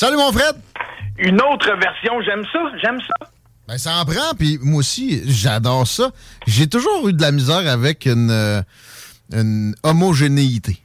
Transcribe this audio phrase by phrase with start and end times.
[0.00, 0.54] Salut mon Fred!
[1.18, 3.28] Une autre version, j'aime ça, j'aime ça.
[3.66, 6.12] Ben, ça en prend, puis moi aussi, j'adore ça.
[6.46, 8.62] J'ai toujours eu de la misère avec une, euh,
[9.32, 10.78] une homogénéité.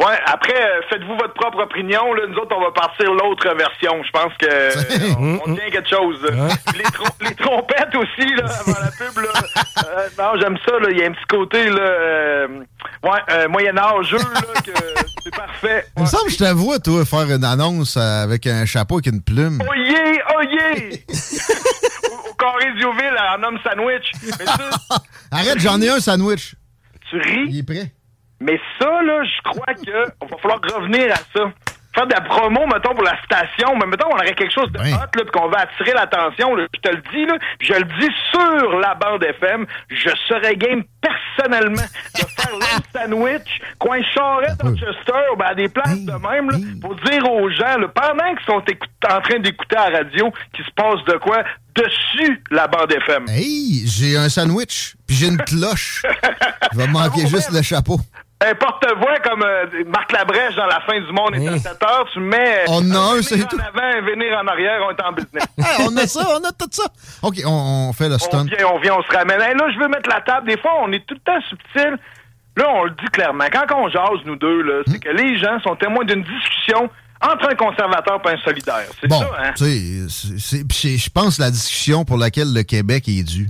[0.00, 2.12] Ouais, après, euh, faites-vous votre propre opinion.
[2.14, 2.22] Là.
[2.28, 4.00] Nous autres, on va partir l'autre version.
[4.04, 6.20] Je pense que euh, on, on tient quelque chose.
[6.76, 9.18] Les, trom- les trompettes aussi, là, avant la pub.
[9.18, 9.32] Là.
[9.88, 10.78] Euh, non, j'aime ça.
[10.78, 10.88] là.
[10.90, 12.48] Il y a un petit côté là, euh,
[13.02, 14.18] ouais, Moyen-Âgeux
[15.24, 15.84] c'est parfait.
[15.96, 19.20] Il me semble que je t'avoue, toi, faire une annonce avec un chapeau avec une
[19.22, 19.58] plume.
[19.68, 20.96] Oh yeah, oh yeah!
[22.10, 22.68] au, au carré
[23.36, 24.12] en homme sandwich.
[24.22, 24.56] Mais ça,
[25.32, 26.54] Arrête, j'en ai un sandwich.
[27.10, 27.46] tu ris?
[27.48, 27.92] Il est prêt.
[28.40, 31.50] Mais ça, là, je crois que on va falloir revenir à ça.
[31.94, 34.78] Faire de la promo, mettons, pour la station, mais mettons, on aurait quelque chose de
[34.78, 37.84] hot, là, puis qu'on va attirer l'attention, là, je te le dis, là, je le
[37.98, 41.82] dis sur la bande FM, je serais game personnellement
[42.14, 46.94] de faire l'homme sandwich, coin Charrette, Manchester, ben, à des places de même, là, pour
[46.96, 48.62] dire aux gens, là, pendant qu'ils sont
[49.10, 51.42] en train d'écouter à la radio, qu'il se passe de quoi
[51.74, 53.24] dessus la bande FM.
[53.28, 56.02] Hey, j'ai un sandwich, puis j'ai une cloche.
[56.72, 57.98] Il va me manquer juste le chapeau.
[58.40, 62.06] Un porte-voix comme euh, Marc Labrèche dans La fin du monde est à 7 heures,
[62.12, 63.58] tu mets On en a un, venir c'est en tout.
[63.58, 65.44] avant, venir en arrière, on est en business.
[65.58, 66.84] Hey, on a ça, on a tout ça.
[67.22, 68.44] OK, on, on fait le on stunt.
[68.44, 69.40] vient, on vient, on se ramène.
[69.40, 70.46] Hey, là, je veux mettre la table.
[70.46, 71.98] Des fois, on est tout le temps subtil.
[72.56, 73.44] Là, on le dit clairement.
[73.52, 74.92] Quand on jase, nous deux, là, Hmm.
[74.92, 76.88] c'est que les gens sont témoins d'une discussion
[77.20, 78.86] entre un conservateur et un solidaire.
[79.00, 79.52] C'est Bon, ça, hein?
[79.56, 83.24] tu sais, c'est- c'est- puis c'est- je pense la discussion pour laquelle le Québec est
[83.24, 83.48] dû.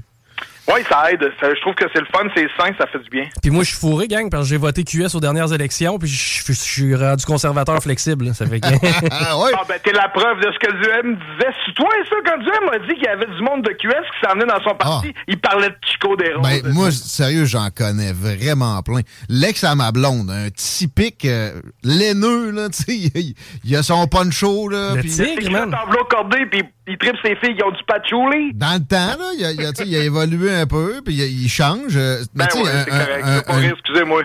[0.69, 1.23] Oui, ça aide.
[1.41, 3.25] Ça- je trouve que c'est le fun, c'est sain, ça fait du bien.
[3.43, 6.09] Puis moi, je suis fourré, gang, parce que j'ai voté QS aux dernières élections, puis
[6.09, 8.27] je suis rendu conservateur flexible.
[8.27, 8.35] là.
[8.35, 8.69] Ça fait que...
[9.11, 11.51] Ah, ben, t'es la preuve de ce que Duhem disait.
[11.67, 14.27] C'est toi, ça, quand Duhem a dit qu'il y avait du monde de QS qui
[14.27, 16.43] s'en venait dans son parti, il parlait de Chico des Roses.
[16.63, 19.01] Ben, moi, sérieux, j'en connais vraiment plein.
[19.29, 24.07] L'ex à ma blonde, un typique euh, laineux, là, tu sais, il, il a son
[24.07, 24.97] poncho, là.
[25.01, 28.53] qu'il fait enveloppe cordée, puis il tripe ses filles qui ont du patchouli.
[28.55, 31.01] Dans le temps, là, il a, il a, tu sais, il a évolué un peu,
[31.05, 31.97] puis il, il change.
[31.97, 33.61] euh, Mais Ben tu ouais, un- c'est correct, un-.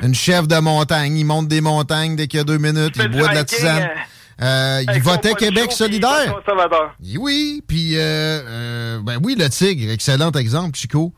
[0.02, 3.08] Une chef de montagne, il monte des montagnes dès qu'il y a deux minutes, il
[3.10, 3.90] boit de la tisane.
[4.42, 6.36] Euh, il votait Québec solidaire.
[7.20, 11.14] Oui, puis euh, euh, ben oui, le Tigre, excellent exemple, Chico.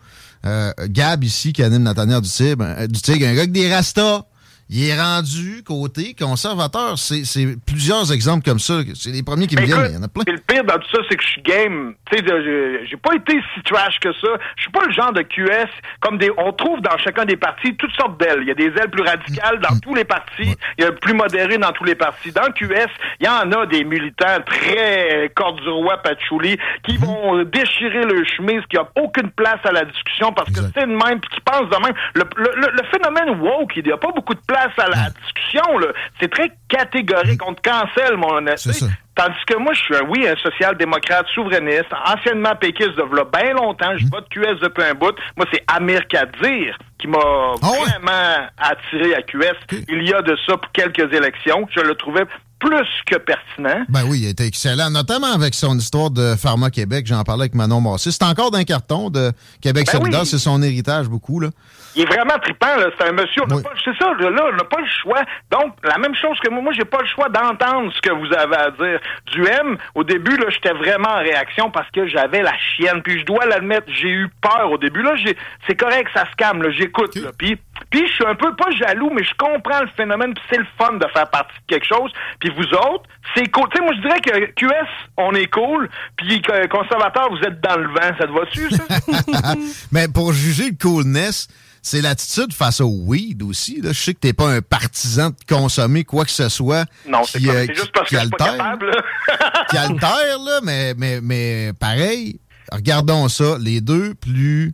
[0.89, 3.73] Gab ici qui anime la tanière du Tigre, euh, du Tigre, un gars avec des
[3.73, 4.25] rastas.
[4.69, 6.97] Il est rendu côté conservateur.
[6.97, 8.79] C'est plusieurs exemples comme ça.
[8.95, 9.87] C'est les premiers qui me Mais viennent.
[9.91, 10.23] Il y en a plein.
[10.25, 11.93] le pire dans tout ça, c'est que je suis game.
[12.09, 14.27] Tu sais, de- j'ai- pas été si trash que ça.
[14.55, 16.31] Je suis pas le genre de QS comme des.
[16.37, 18.39] On trouve dans chacun des partis toutes sortes d'ailes.
[18.41, 20.55] Il y a des ailes plus radicales dans tous les partis.
[20.79, 22.31] Il y a plus modéré dans tous les partis.
[22.31, 22.87] Dans le QS,
[23.19, 28.23] il y en a des militants très corde du roi patchouli qui vont déchirer le
[28.25, 31.41] chemise, qui a aucune place à la discussion parce que c'est de même, puis qui
[31.41, 31.93] pensent de même.
[32.15, 35.09] Le, le- le- le phénomène woke, il n'y a pas beaucoup de place à la
[35.09, 35.77] discussion.
[35.77, 35.87] là.
[36.19, 37.41] C'est très catégorique.
[37.45, 38.85] On te cancelle, mon honnêteté.
[39.15, 43.95] Tandis que moi, je suis, un, oui, un social-démocrate souverainiste, anciennement péquiste de bien longtemps.
[43.97, 45.15] Je vote QS depuis un bout.
[45.37, 47.17] Moi, c'est Amir Kadir qui m'a
[47.61, 49.55] vraiment attiré à QS.
[49.87, 51.65] Il y a de ça pour quelques élections.
[51.73, 52.25] Je le trouvais
[52.59, 53.85] plus que pertinent.
[53.89, 57.05] Ben oui, il était excellent, notamment avec son histoire de Pharma Québec.
[57.07, 58.11] J'en parlais avec Manon Massé.
[58.11, 59.31] C'est encore d'un carton de
[59.61, 60.21] Québec Ben solidaire.
[60.21, 60.27] oui.
[60.27, 61.39] C'est son héritage beaucoup.
[61.39, 61.49] Là.
[61.95, 62.87] Il est vraiment trippant, là.
[62.97, 63.43] C'est un monsieur.
[63.43, 65.21] Pas- C'est ça, là, on n'a pas le choix.
[65.51, 68.33] Donc, la même chose que moi, moi, j'ai pas le choix d'entendre ce que vous
[68.33, 68.99] avez à dire.
[69.31, 73.01] Du M, au début, là, j'étais vraiment en réaction parce que j'avais la chienne.
[73.01, 75.01] Puis je dois l'admettre, j'ai eu peur au début.
[75.03, 75.37] Là, j'ai,
[75.67, 76.69] c'est correct, ça se calme, là.
[76.71, 77.29] J'écoute, là.
[77.37, 77.57] Puis,
[77.89, 80.33] puis je suis un peu pas jaloux, mais je comprends le phénomène.
[80.33, 82.11] Puis c'est le fun de faire partie de quelque chose.
[82.39, 83.03] Puis vous autres,
[83.35, 83.69] c'est cool.
[83.69, 84.87] Tu sais, moi, je dirais que QS,
[85.17, 85.89] on est cool.
[86.17, 88.15] Puis que conservateur, vous êtes dans le vent.
[88.19, 88.83] Ça te va-tu, ça?
[89.91, 91.47] Mais pour juger le coolness,
[91.85, 93.79] c'est l'attitude face au weed aussi.
[93.79, 93.91] Là.
[93.91, 96.85] Je sais que t'es pas un partisan de consommer quoi que ce soit.
[97.07, 98.85] Non, c'est euh, juste parce qui que je suis pas altère, capable.
[98.87, 99.65] là.
[99.69, 102.39] qui altère, là, mais, mais, mais pareil,
[102.71, 104.73] regardons ça, les deux plus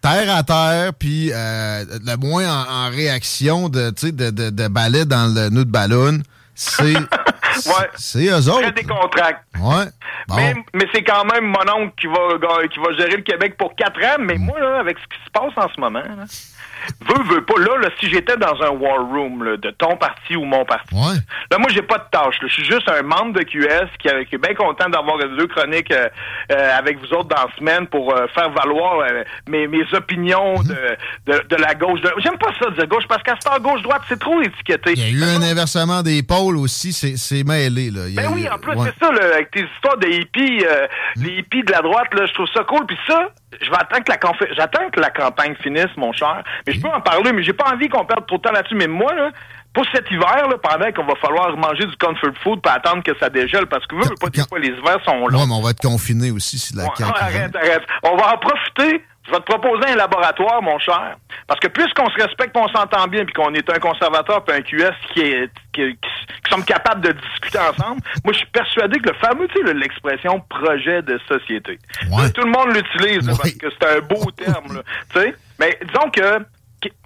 [0.00, 4.48] terre à terre, puis euh, le moins en, en réaction de, tu sais, de, de,
[4.48, 6.22] de balai dans le nœud de ballon,
[6.54, 6.94] c'est
[7.66, 7.88] Ouais.
[7.96, 8.70] c'est eux Très autres.
[8.74, 9.60] décontracté.
[9.60, 9.84] Ouais.
[10.28, 10.36] Bon.
[10.36, 13.74] Mais, mais c'est quand même mon oncle qui va, qui va gérer le Québec pour
[13.76, 14.16] quatre ans.
[14.20, 16.24] Mais moi, là, avec ce qui se passe en ce moment, là,
[17.00, 17.54] veux, veux pas.
[17.58, 20.94] Là, là, si j'étais dans un war room là, de ton parti ou mon parti,
[20.94, 21.16] Ouais.
[21.50, 22.36] là, moi, j'ai pas de tâche.
[22.42, 25.90] Je suis juste un membre de QS qui, qui est bien content d'avoir deux chroniques
[25.90, 26.08] euh,
[26.52, 30.54] euh, avec vous autres dans la semaine pour euh, faire valoir euh, mes, mes opinions
[30.62, 32.00] de, de, de la gauche.
[32.00, 34.92] De- J'aime pas ça de gauche parce qu'à cette heure gauche-droite, c'est trop étiqueté.
[34.96, 37.90] Il y a eu un inversement des pôles aussi, c'est c'est mêlé.
[37.90, 38.02] Là.
[38.08, 38.88] Il Ben eu- oui, en plus, ouais.
[38.98, 40.86] c'est ça, là, avec tes histoires de hippies, euh,
[41.16, 42.86] les hippies de la droite, là, je trouve ça cool.
[42.86, 46.42] Puis ça, je vais attendre que la conf- j'attends que la campagne finisse, mon cher.
[46.66, 48.74] Mais je peux en parler, mais j'ai pas envie qu'on perde trop de temps là-dessus.
[48.74, 49.30] Mais moi, là,
[49.72, 53.16] pour cet hiver, là, pendant qu'on va falloir manger du comfort food pour attendre que
[53.18, 55.38] ça dégèle, parce que vous, Quand- pas des fois, les hivers sont longs.
[55.40, 57.82] Ouais, mais on va être confiné aussi si la Ouais, CAQ arrête, arrête.
[58.02, 59.04] On va en profiter.
[59.26, 61.16] Je vais te proposer un laboratoire, mon cher.
[61.48, 64.60] Parce que puisqu'on se respecte, on s'entend bien, puis qu'on est un conservateur puis un
[64.62, 66.08] QS qui est qui, qui-
[66.44, 69.62] qui sommes capables de discuter ensemble, moi je suis persuadé que le fameux, tu sais,
[69.62, 71.78] le- l'expression projet de société.
[72.10, 72.30] Ouais.
[72.32, 74.82] Tout le monde l'utilise parce que c'est un beau terme, là,
[75.12, 75.34] tu sais?
[75.58, 76.44] Mais disons que-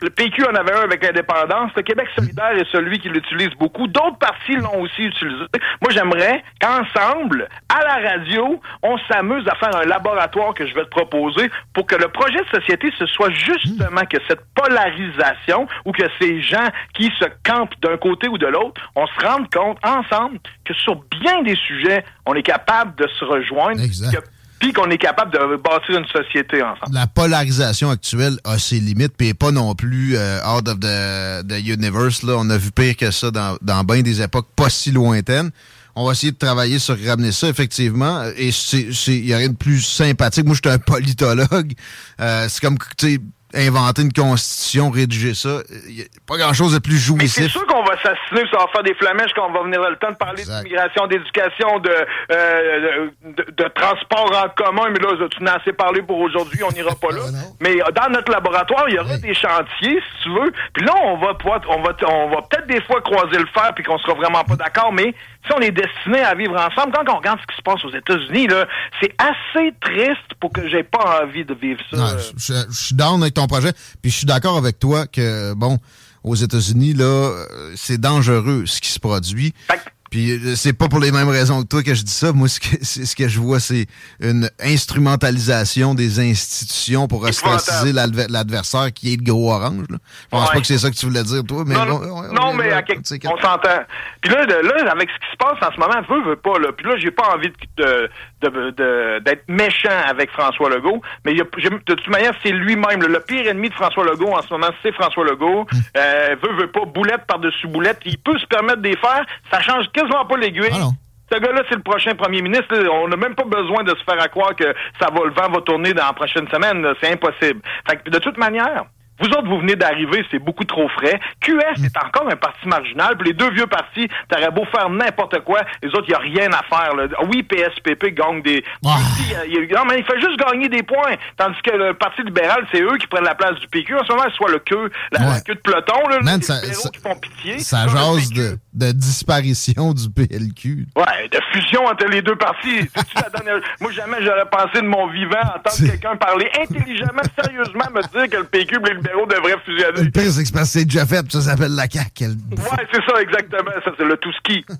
[0.01, 1.73] le PQ en avait un avec l'indépendance.
[1.77, 3.87] Le Québec solidaire est celui qui l'utilise beaucoup.
[3.87, 5.45] D'autres partis l'ont aussi utilisé.
[5.83, 10.85] Moi, j'aimerais qu'ensemble, à la radio, on s'amuse à faire un laboratoire que je vais
[10.85, 15.93] te proposer pour que le projet de société, ce soit justement que cette polarisation ou
[15.93, 19.79] que ces gens qui se campent d'un côté ou de l'autre, on se rende compte
[19.85, 23.83] ensemble que sur bien des sujets, on est capable de se rejoindre.
[23.83, 24.31] Exact.
[24.61, 26.93] Puis qu'on est capable de bâtir une société ensemble.
[26.93, 32.23] la polarisation actuelle a ses limites, puis pas non plus euh, out of the, universe.
[32.23, 32.35] Là.
[32.37, 35.51] On a vu pire que ça dans, dans bien des époques pas si lointaines.
[35.97, 38.25] On va essayer de travailler sur ramener ça, effectivement.
[38.37, 40.45] Et il y a rien de plus sympathique.
[40.45, 41.73] Moi, je suis un politologue.
[42.21, 43.21] Euh, c'est comme, tu sais,
[43.55, 45.61] inventer une constitution, rédiger ça.
[45.89, 47.53] Il y a pas grand-chose de plus Mais c'est jouissif.
[47.53, 50.11] sûr qu'on va s'assiner, ça va faire des flamèches quand on va venir le temps
[50.11, 51.91] de parler d'immigration, d'éducation, de,
[52.33, 54.91] euh, de, de transport en commun.
[54.91, 57.23] Mais là, tu n'as assez parlé pour aujourd'hui, on n'ira pas là.
[57.27, 57.57] Ah, non.
[57.61, 59.21] Mais euh, dans notre laboratoire, il y aura Oui.
[59.21, 60.53] des chantiers, si tu veux.
[60.73, 63.73] Puis là, on va pouvoir, on va, on va peut-être des fois croiser le fer
[63.75, 64.93] puis qu'on sera vraiment pas d'accord.
[64.93, 65.15] Mais
[65.47, 67.95] si on est destiné à vivre ensemble, quand on regarde ce qui se passe aux
[67.95, 68.67] États-Unis, là,
[69.01, 71.97] c'est assez triste pour que j'ai pas envie de vivre ça.
[71.97, 73.73] Non, je, je- je suis down avec ton projet,
[74.03, 75.79] puis je suis d'accord avec toi que, bon,
[76.25, 79.55] aux États-Unis, là, euh, c'est dangereux ce qui se produit.
[79.71, 82.33] Fait Puis euh, c'est pas pour les mêmes raisons que toi que je dis ça.
[82.33, 83.87] Moi, ce que, ce que je vois, c'est
[84.21, 89.87] une instrumentalisation des institutions pour ostraciser l'adver- l'adversaire qui est le gros orange.
[89.89, 89.99] Là.
[90.23, 90.55] Je pense Ouais.
[90.55, 92.71] pas que c'est ça que tu voulais dire, toi, mais non, bon, non, on mais
[92.71, 93.81] là, à quelque- on s'entend.
[94.21, 96.73] Puis là, là, avec ce qui se passe en ce moment, veut, veut pas, là.
[96.77, 98.11] Puis là, j'ai pas envie de, de,
[98.49, 103.01] de- d'être méchant avec François Legault, mais il a- de toute manière, c'est lui-même.
[103.03, 105.61] Le pire ennemi de François Legault en ce moment, c'est François Legault.
[105.61, 105.81] Hum.
[105.97, 108.01] Euh, veut, veut pas, boulette par-dessus boulette.
[108.05, 109.25] Il peut se permettre de les faire.
[109.53, 110.69] Ça change quasiment pas l'aiguille.
[110.73, 110.89] Ah.
[111.33, 112.75] Ce gars-là, c'est le prochain premier ministre.
[112.93, 114.65] On n'a même pas besoin de se faire à croire que
[115.01, 116.85] ça va, le vent va tourner dans la prochaine semaine.
[117.01, 117.61] C'est impossible.
[117.89, 118.85] Fait que, de toute manière,
[119.21, 121.19] vous autres, vous venez d'arriver, c'est beaucoup trop frais.
[121.41, 123.17] QS est encore un parti marginal.
[123.17, 126.43] Puis les deux vieux partis, t'aurais beau faire n'importe quoi, les autres, il n'y a
[126.43, 126.95] rien à faire.
[126.97, 127.07] là.
[127.31, 128.65] Oui, PSPP gagne des...
[128.85, 128.97] Ah.
[128.97, 131.15] A- Non, mais il fait juste gagner des points.
[131.37, 133.97] Tandis que le Parti libéral, c'est eux qui prennent la place du PQ.
[133.97, 135.41] En ce moment, soit le queue, la, la Ouais.
[135.47, 137.59] queue de peloton, là, Man, les ça- libéraux ça- qui font pitié.
[137.61, 140.87] Ça le jase de, de disparition du PLQ.
[140.97, 142.81] Ouais, de fusion entre les deux partis.
[142.95, 147.85] C'est-tu la dernière- Moi, jamais j'aurais pensé de mon vivant entendre quelqu'un parler intelligemment, sérieusement,
[147.95, 150.03] me dire que le PQ et les libéraux devraient fusionner.
[150.05, 152.25] Le pire, c'est que c'est parce que c'est déjà fait, puis ça s'appelle la CAQ.
[152.25, 153.71] elle- Ouais, c'est ça, exactement.
[153.85, 154.65] Ça, c'est le tout ski.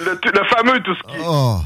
[0.00, 1.16] le, le fameux tout ski.
[1.26, 1.58] Oh.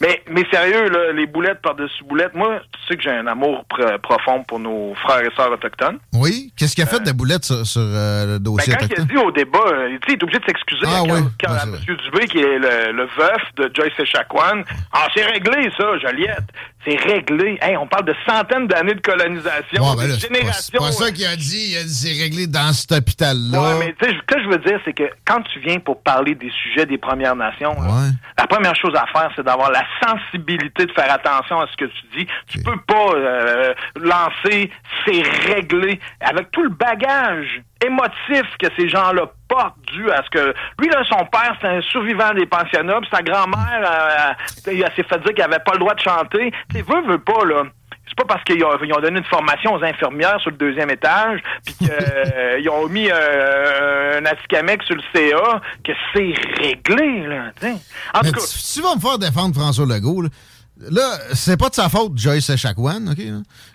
[0.00, 3.66] Mais, mais sérieux, là, les boulettes par-dessus boulettes, moi, tu sais que j'ai un amour
[3.70, 5.98] pr- profond pour nos frères et sœurs autochtones.
[6.14, 6.52] Oui?
[6.56, 9.02] Qu'est-ce qu'il a fait de boulette sur, sur, euh, le Ben, dossier quand il a
[9.02, 9.06] autochtone?
[9.08, 11.10] dit au débat, euh, il est obligé de s'excuser Ah à, oui.
[11.12, 11.18] Ouais.
[11.46, 11.96] M.
[12.02, 14.62] Dubé, qui est le, le veuf de Joyce Echaquan.
[14.90, 16.48] Ah, c'est réglé, ça, Joliette.
[16.84, 17.58] C'est réglé.
[17.62, 20.72] Hey, on parle de centaines d'années de colonisation, ben de là, c'est pas, générations.
[20.72, 21.70] c'est pas ça qu'il a dit.
[21.70, 23.60] Il a dit c'est réglé dans cet hôpital-là.
[23.60, 26.02] Ouais, mais tu sais, ce que je veux dire, c'est que quand tu viens pour
[26.02, 29.84] parler des sujets des Premières Nations, là, la première chose à faire, c'est d'avoir la
[30.04, 32.26] sensibilité de faire attention à ce que tu dis.
[32.48, 34.70] Tu peux pas euh, lancer,
[35.06, 35.22] c'est
[35.54, 40.54] réglé, avec tout le bagage émotif que ces gens-là portent dû à ce que...
[40.78, 45.02] Lui, là, son père, c'est un survivant des pensionnats, puis sa grand-mère, euh, elle s'est
[45.02, 46.52] fait dire qu'elle avait pas le droit de chanter.
[46.70, 47.64] Tu veut, veut pas, là
[48.06, 51.74] c'est pas parce qu'ils ont, donné une formation aux infirmières sur le deuxième étage, puis
[51.74, 57.50] qu'ils ont mis euh, un Atticamec sur le CA que c'est réglé, là.
[57.56, 57.72] t'sais.
[58.12, 60.28] En Mais tout cas, tu, tu vas me faire défendre François Legault, là.
[60.80, 63.20] Là, c'est pas de sa faute, Joyce Echaquan, OK?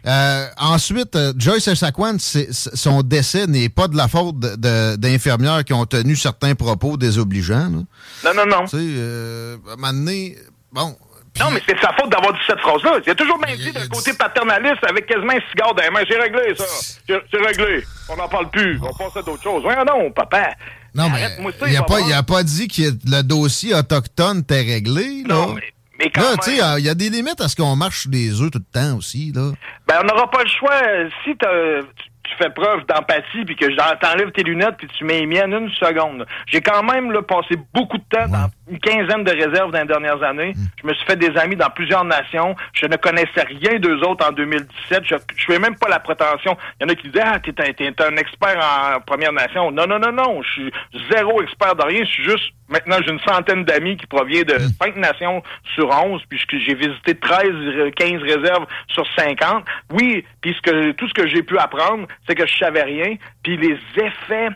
[0.05, 5.85] Euh, ensuite, euh, Joyce Echaquan, son décès n'est pas de la faute d'infirmières qui ont
[5.85, 7.69] tenu certains propos désobligeants.
[7.69, 8.33] là.
[8.33, 8.65] non, non, non.
[8.65, 10.37] Tu sais, euh, à un moment donné,
[10.73, 10.95] bon...
[11.39, 12.99] Non, mais c'est de sa faute d'avoir dit cette phrase-là.
[13.05, 16.03] Il a toujours bien dit d'un côté paternaliste avec quasiment un cigare dans les mains.
[16.09, 16.65] C'est réglé, ça.
[17.07, 17.85] C'est c'est réglé.
[18.09, 18.77] On n'en parle plus.
[18.81, 19.63] On passe à d'autres choses.
[19.63, 20.49] Voyons non, papa.
[20.93, 21.21] Non, mais
[21.67, 25.35] il a, va pas, pas dit que le dossier autochtone était réglé, là.
[25.35, 25.61] Non, mais,
[25.99, 28.41] mais quand Là, tu sais, il y a des limites à ce qu'on marche des
[28.41, 29.51] œufs tout le temps aussi, là.
[29.87, 30.79] Ben, on n'aura pas le choix.
[31.23, 31.81] Si t'as-
[32.29, 33.65] tu fais preuve d'empathie puis que
[33.99, 36.25] t'enlèves tes lunettes puis tu mets les miennes une seconde.
[36.47, 39.87] J'ai quand même là, passé beaucoup de temps dans une quinzaine de réserves dans les
[39.87, 40.53] dernières années.
[40.55, 40.65] Mm.
[40.81, 42.55] Je me suis fait des amis dans plusieurs nations.
[42.73, 45.03] Je ne connaissais rien d'eux autres en 2017.
[45.05, 46.55] Je je fais même pas la prétention.
[46.79, 49.71] Il y en a qui disaient Ah, t'es un, t'es un expert en Première Nation.
[49.71, 50.41] Non, non, non, non.
[50.43, 50.71] Je suis
[51.11, 52.03] zéro expert de rien.
[52.03, 54.69] Je suis juste maintenant j'ai une centaine d'amis qui proviennent de Mm.
[54.81, 55.43] cinq nations
[55.75, 59.63] sur 11, puis que j'ai visité 13, euh, 15 réserves sur 50.
[59.91, 63.15] Oui, puis ce que, tout ce que j'ai pu apprendre, c'est que je savais rien,
[63.43, 64.49] puis les effets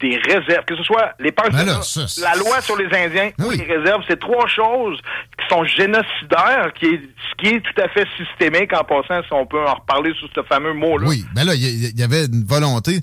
[0.00, 2.86] des réserves, que ce soit les Ben pensionnats, là, ça, c'est- la loi sur les
[2.86, 3.58] Indiens Oui.
[3.58, 4.98] les réserves, c'est trois choses
[5.38, 7.00] qui sont génocidaires, qui est,
[7.30, 10.28] ce qui est tout à fait systémique en passant, si on peut en reparler sous
[10.34, 11.06] ce fameux mot-là.
[11.06, 13.00] Oui, mais là, il y, il y avait une volonté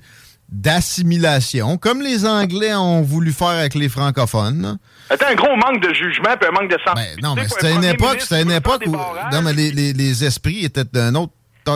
[0.49, 4.77] d'assimilation, comme les Anglais ont voulu faire avec les francophones.
[5.11, 6.95] C'était un gros manque de jugement puis un manque de sens.
[6.95, 10.23] Ben, non, mais c'était une époque, c'était une époque où non, mais les, les- les
[10.25, 11.33] esprits étaient d'un autre,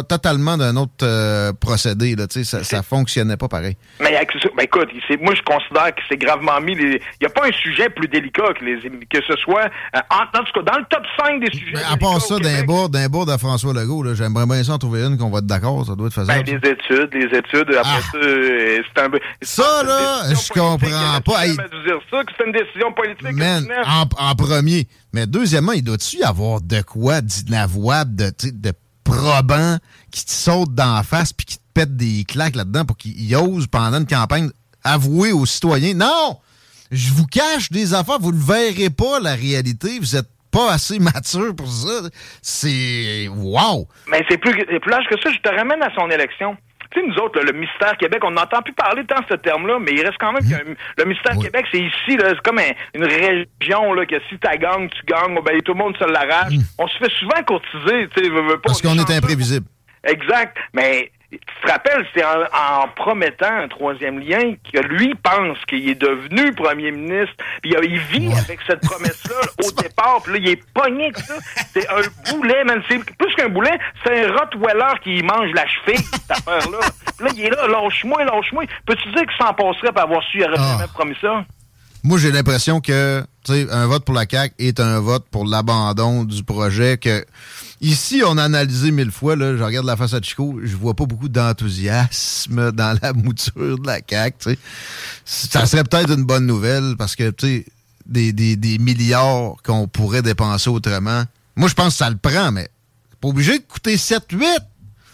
[0.07, 2.15] totalement d'un autre euh, procédé.
[2.15, 3.75] Là, ça, ça fonctionnait pas pareil.
[3.99, 4.89] Mais ben écoute,
[5.21, 6.75] moi je considère que c'est gravement mis.
[6.75, 8.79] les- Il n'y a pas un sujet plus délicat que, les,
[9.09, 11.73] que ce soit, euh, en, en tout cas, dans le top 5 des sujets.
[11.75, 14.77] Mais à part ça, d'un bord, d'un bord de François Legault, j'aimerais bien ça en
[14.77, 16.61] trouver une qu'on va être d'accord, ça doit être Ben, faisable.
[16.63, 18.01] les études, les études, après Ah.
[18.11, 19.09] ça, euh, c'est un...
[19.41, 21.45] Ça, là, je comprends pas.
[21.45, 21.53] Hey.
[21.55, 23.33] dire ça, que c'est une décision politique.
[23.33, 24.87] Man, en, en premier.
[25.13, 28.71] Mais deuxièmement, il doit-tu y avoir de quoi d'inavouable, de, de
[29.11, 29.77] probant
[30.11, 33.67] qui te saute dans face puis qui te pète des claques là-dedans pour qu'il ose,
[33.67, 34.49] pendant une campagne,
[34.83, 36.39] avouer aux citoyens Non!
[36.91, 40.99] Je vous cache des affaires, vous ne verrez pas la réalité, vous êtes pas assez
[41.13, 42.09] mature pour ça.
[42.41, 43.27] C'est.
[43.29, 43.87] Wow!
[44.07, 45.31] Mais c'est plus, plus large que ça.
[45.31, 46.57] Je te ramène à son élection.
[46.91, 49.35] Tu sais, nous autres, là, le mystère Québec, on n'entend plus parler tant de ce
[49.35, 51.45] terme-là, mais il reste quand même que le mystère Oui.
[51.45, 55.01] Québec, c'est ici, là, c'est comme un- une région, là, que si t'as gang, tu
[55.05, 56.53] gagnes, ben, tout le monde se l'arrache.
[56.77, 59.65] On se fait souvent courtiser, tu sais, pas, Parce on qu'on est imprévisible.
[60.03, 60.57] Exact.
[60.73, 62.41] Mais tu te rappelles, c'est en,
[62.83, 67.33] en promettant un troisième lien que lui pense qu'il est devenu premier ministre.
[67.61, 68.37] Puis il vit Ouais.
[68.37, 69.35] avec cette promesse-là
[69.65, 70.21] au départ.
[70.23, 71.35] Puis là, il est pogné avec ça.
[71.73, 72.01] C'est un
[72.33, 72.81] boulet, man.
[72.89, 76.79] C'est plus qu'un boulet, c'est un Rottweiler qui mange la cheville, cette affaire-là.
[77.17, 78.63] Puis Là, il est là, lâche-moi, lâche-moi.
[78.85, 80.77] Peux-tu dire qu'il s'en passerait pour avoir su, il aurait Ah.
[80.77, 81.45] jamais promis ça?
[82.03, 85.45] Moi, j'ai l'impression que tu sais, un vote pour la CAQ est un vote pour
[85.45, 86.97] l'abandon du projet.
[86.97, 87.23] Que
[87.81, 89.35] Ici, on a analysé mille fois.
[89.35, 93.79] Là, je regarde la face à Chico, je vois pas beaucoup d'enthousiasme dans la mouture
[93.79, 94.37] de la CAQ.
[94.37, 94.59] tu sais.
[95.25, 97.65] Ça serait peut-être une bonne nouvelle parce que tu sais,
[98.05, 101.23] des, des, des milliards qu'on pourrait dépenser autrement.
[101.55, 102.69] Moi, je pense que ça le prend, mais
[103.19, 104.45] pas obligé de coûter 7-8.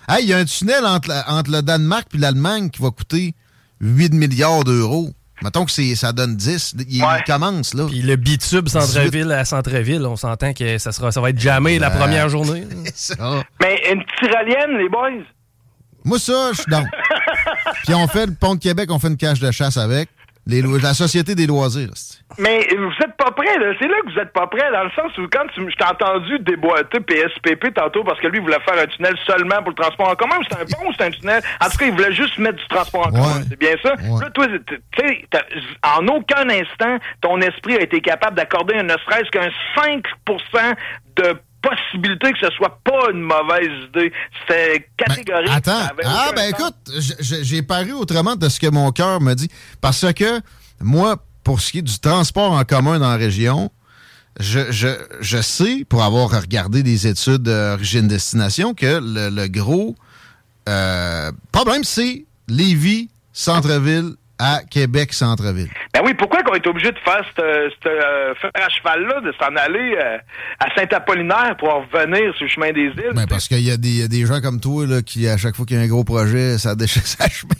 [0.09, 3.33] Hey, il y a un tunnel entre, entre le Danemark et l'Allemagne qui va coûter
[3.79, 5.13] 8 milliards d'euros.
[5.43, 6.75] Mettons que c'est, ça donne 10.
[6.89, 7.23] Il, Ouais.
[7.25, 7.85] commence, là.
[7.87, 11.77] Puis le bitube centre-ville à centre-ville, on s'entend que ça, sera, ça va être jamais
[11.79, 12.65] la première journée.
[12.95, 13.43] Ça.
[13.61, 15.23] Mais une tyrolienne, les boys?
[16.03, 16.83] Moi, ça, je suis dans.
[17.85, 20.09] Puis on fait le pont de Québec, on fait une cage de chasse avec.
[20.45, 21.91] Les lo- la Société des loisirs.
[22.39, 23.73] Mais vous êtes pas prêts, là.
[23.79, 25.83] C'est là que vous êtes pas prêts, dans le sens où quand tu, je t'ai
[25.85, 29.75] entendu déboîter PSPP tantôt parce que lui, il voulait faire un tunnel seulement pour le
[29.75, 30.35] transport en commun.
[30.49, 31.41] C'est un pont ou c'est un tunnel?
[31.61, 33.19] En tout cas, il voulait juste mettre du transport en Ouais.
[33.19, 33.41] commun.
[33.49, 33.93] C'est bien ça?
[33.95, 34.21] Ouais.
[34.23, 35.25] Là, toi, tu sais,
[35.83, 40.75] en aucun instant, ton esprit a été capable d'accorder un ne serait-ce qu'un 5%
[41.17, 44.13] de possibilité que ce soit pas une mauvaise idée.
[44.47, 45.49] C'était Ben, catégorique.
[45.53, 45.71] attends.
[46.05, 46.59] Ah, ben sens.
[46.59, 46.75] écoute,
[47.43, 49.49] j'ai paru autrement de ce que mon cœur me dit.
[49.81, 50.39] Parce que
[50.79, 51.15] moi,
[51.47, 53.71] pour ce qui est du transport en commun dans la région,
[54.37, 54.89] je, je,
[55.21, 59.95] je sais, pour avoir regardé des études d'origine-destination, que le, le gros
[60.67, 65.69] euh, problème, c'est Lévis, centre-ville, à Québec, centre-ville.
[65.93, 69.95] Ben oui, pourquoi qu'on est obligé de faire ce fer à cheval-là, de s'en aller
[69.97, 70.17] euh,
[70.59, 73.13] à Saint-Apollinaire pour en revenir sur le chemin des îles?
[73.15, 75.27] Ben, parce qu'il y, a des- il y a des gens comme toi là, qui,
[75.29, 77.55] à chaque fois qu'il y a un gros projet, ça déchire sa chemise.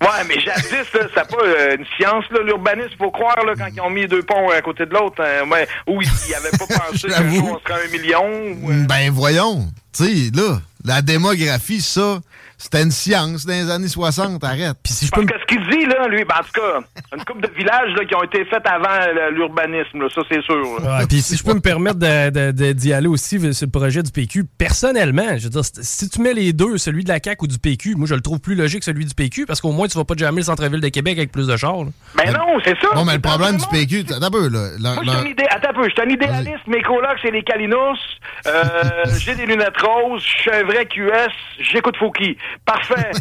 [0.00, 3.68] Ouais, mais jadis, là, c'est pas euh, une science, là, l'urbanisme, faut croire, là, quand
[3.74, 6.66] ils ont mis deux ponts à côté de l'autre, hein, ouais, où ils n'avaient pas
[6.90, 8.24] pensé qu'un jour on serait un million.
[8.62, 12.20] ou, euh, Ben voyons, tu sais, là, La démographie, ça,
[12.62, 14.76] c'était une science dans les années 60, arrête.
[14.82, 16.80] Puis si je Parce peux que ce qu'il dit, là, lui, ben, en tout cas,
[17.16, 20.60] une couple de villages là, qui ont été faits avant euh, l'urbanisme, ça, c'est sûr.
[20.82, 23.66] Ouais, puis si je peux me permettre de- de- de- d'y aller aussi euh, sur
[23.66, 27.08] le projet du PQ, personnellement, je veux dire, si- tu mets les deux, celui de
[27.08, 29.60] la CAQ ou du PQ, moi je le trouve plus logique celui du PQ parce
[29.60, 31.84] qu'au moins tu vas pas jammer le centre-ville de Québec avec plus de chars.
[31.84, 31.90] là.
[32.16, 32.88] Ben non, c'est ça.
[32.94, 33.64] Non, mais le problème du.
[33.70, 34.68] PQ, attends un peu, là.
[34.78, 35.44] Moi, je suis leur- un, idé...
[35.50, 36.66] Attends un peu, je suis un idéaliste.
[36.66, 37.98] Mes colocs, c'est les Calinos.
[38.46, 38.62] Euh,
[39.18, 40.22] j'ai des lunettes roses.
[40.24, 41.30] Je suis un vrai QS.
[41.60, 42.36] J'écoute Fouki.
[42.64, 43.10] Parfait.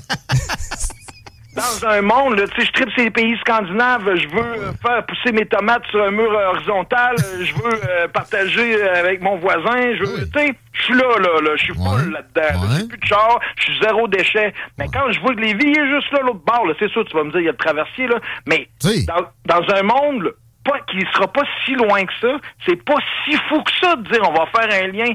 [1.55, 4.05] Dans un monde, là, tu sais, je tripe ces pays scandinaves.
[4.15, 7.15] Je veux faire pousser mes tomates sur un mur euh, horizontal.
[7.19, 9.95] Euh, Je veux euh, partager avec mon voisin.
[9.95, 10.29] Je veux, Oui.
[10.31, 11.50] tu sais, je suis là, là, là.
[11.57, 12.12] Je suis full Ouais.
[12.13, 12.62] là-dedans.
[12.62, 12.77] Ouais.
[12.77, 13.39] J'ai plus de char.
[13.57, 14.53] Je suis zéro déchet.
[14.77, 17.17] Mais quand je vois que les vies est juste là, l'autre bord, c'est sûr, tu
[17.17, 18.19] vas me dire, il y a le traversier, là.
[18.45, 18.69] Mais
[19.07, 20.29] dans, dans un monde là,
[20.71, 22.27] pas, qui sera pas si loin que ça,
[22.65, 22.95] c'est pas
[23.25, 25.11] si fou que ça de dire on va faire un lien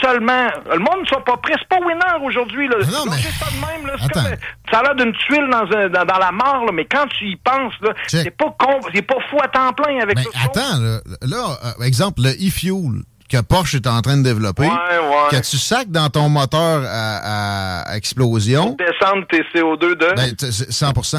[0.00, 0.48] seulement.
[0.72, 1.54] Le monde ne soit pas prêt.
[1.58, 2.68] C'est pas winner aujourd'hui.
[2.68, 2.76] Là.
[2.92, 3.94] Non, mais- ça de même, là.
[4.12, 4.22] Comme,
[4.70, 7.24] ça a l'air d'une tuile dans, un- dans, dans la mort, là, mais quand tu
[7.26, 10.28] y penses, là, c'est pas con, c'est pas fou à temps plein avec ça.
[10.44, 14.68] attends, là, là, euh, exemple, le e-fuel que Porsche est en train de développer, Ouais,
[14.70, 15.28] ouais.
[15.30, 20.14] que tu sacs dans ton moteur à, à explosion, Descendre tes CO2 de.
[20.14, 21.18] ben, t- c'est 100%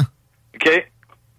[0.54, 0.70] OK.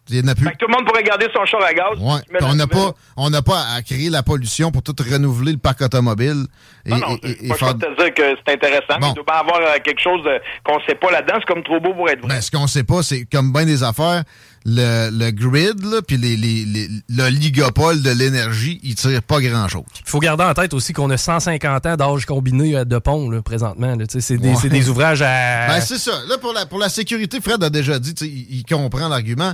[0.09, 0.45] Il n'y en a plus.
[0.45, 1.97] Fait que tout le monde pourrait garder son char à gaz.
[1.99, 2.21] Ouais.
[2.41, 5.81] On n'a pas, on n'a pas à créer la pollution pour tout renouveler le parc
[5.81, 6.45] automobile.
[6.85, 9.07] Et, Non, non, et- et- et moi, je vais te dire que c'est intéressant, mais
[9.09, 10.21] il doit pas avoir euh, quelque chose
[10.65, 11.35] qu'on sait pas là-dedans.
[11.39, 12.27] C'est comme trop beau pour être vrai.
[12.29, 14.23] Ben, ce qu'on sait pas, c'est comme bien des affaires,
[14.65, 19.83] le, le grid, puis les, les, les- l'oligopole de l'énergie, il tire pas grand-chose.
[20.05, 23.29] Il faut garder en tête aussi qu'on a 150 ans d'âge combiné euh, de pont
[23.29, 23.95] là, présentement.
[23.95, 24.05] là.
[24.07, 24.55] C'est des, Ouais.
[24.61, 25.67] c'est des ouvrages à.
[25.67, 26.11] Ben, c'est ça.
[26.27, 28.13] Là, pour la, pour la sécurité, Fred a déjà dit,
[28.49, 29.53] il comprend l'argument.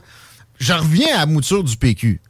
[0.60, 2.22] Je reviens à la mouture du PQ.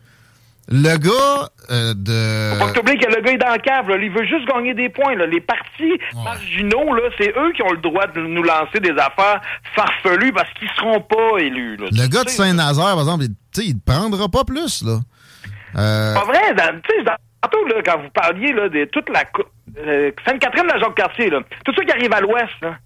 [0.68, 2.58] Le gars euh, de...
[2.60, 3.98] Faut pas t'oublier que le gars est dans le cave, là.
[3.98, 5.28] Il veut juste gagner des points, là.
[5.28, 9.42] Les partis marginaux, là, c'est eux qui ont le droit de nous lancer des affaires
[9.76, 11.86] farfelues parce qu'ils seront pas élus, là.
[11.92, 15.00] Le Tu gars de Saint-Nazaire, par exemple, il, tu sais, il prendra pas plus, là.
[15.78, 19.24] Euh, Pas vrai, tu sais, tantôt, là, quand vous parliez, là, de toute la,
[19.86, 21.42] euh, Sainte-Catherine, la Jacques-Cartier, là.
[21.64, 22.78] Tout ça qui arrive à l'ouest, là.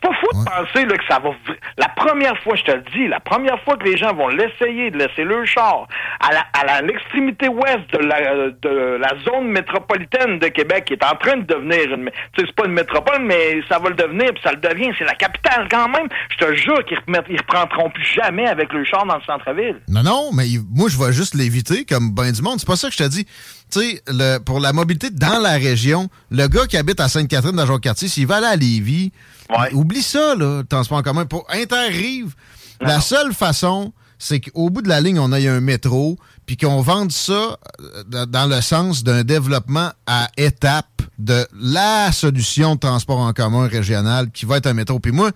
[0.00, 1.30] C'est pas fou de penser là, que ça va.
[1.76, 4.90] La première fois, je te le dis, la première fois que les gens vont l'essayer
[4.90, 5.88] de laisser le char
[6.20, 11.04] à la- à l'extrémité ouest de la, de la zone métropolitaine de Québec, qui est
[11.04, 12.10] en train de devenir une.
[12.32, 14.90] Tu sais, c'est pas une métropole, mais ça va le devenir, puis ça le devient.
[14.98, 16.06] C'est la capitale quand même.
[16.30, 16.98] Je te jure qu'ils
[17.30, 19.80] ils reprendront plus jamais avec le char dans le centre-ville.
[19.88, 22.58] Non, non, mais moi, je vais juste l'éviter comme ben du monde.
[22.58, 23.26] C'est pas ça que je te dis.
[23.70, 27.54] Tu sais, le- pour la mobilité dans la région, le gars qui habite à Sainte-Catherine
[27.56, 29.12] dans le quartier, s'il va aller à Lévis,
[29.50, 29.72] Ouais.
[29.72, 31.26] oublie ça, là, le transport en commun.
[31.26, 32.34] Pour Interrive,
[32.80, 36.80] la seule façon, c'est qu'au bout de la ligne, on ait un métro, puis qu'on
[36.80, 37.32] vende ça
[37.80, 43.32] euh, dans- dans le sens d'un développement à étapes de la solution de transport en
[43.32, 44.98] commun régional qui va être un métro.
[44.98, 45.30] Puis moi,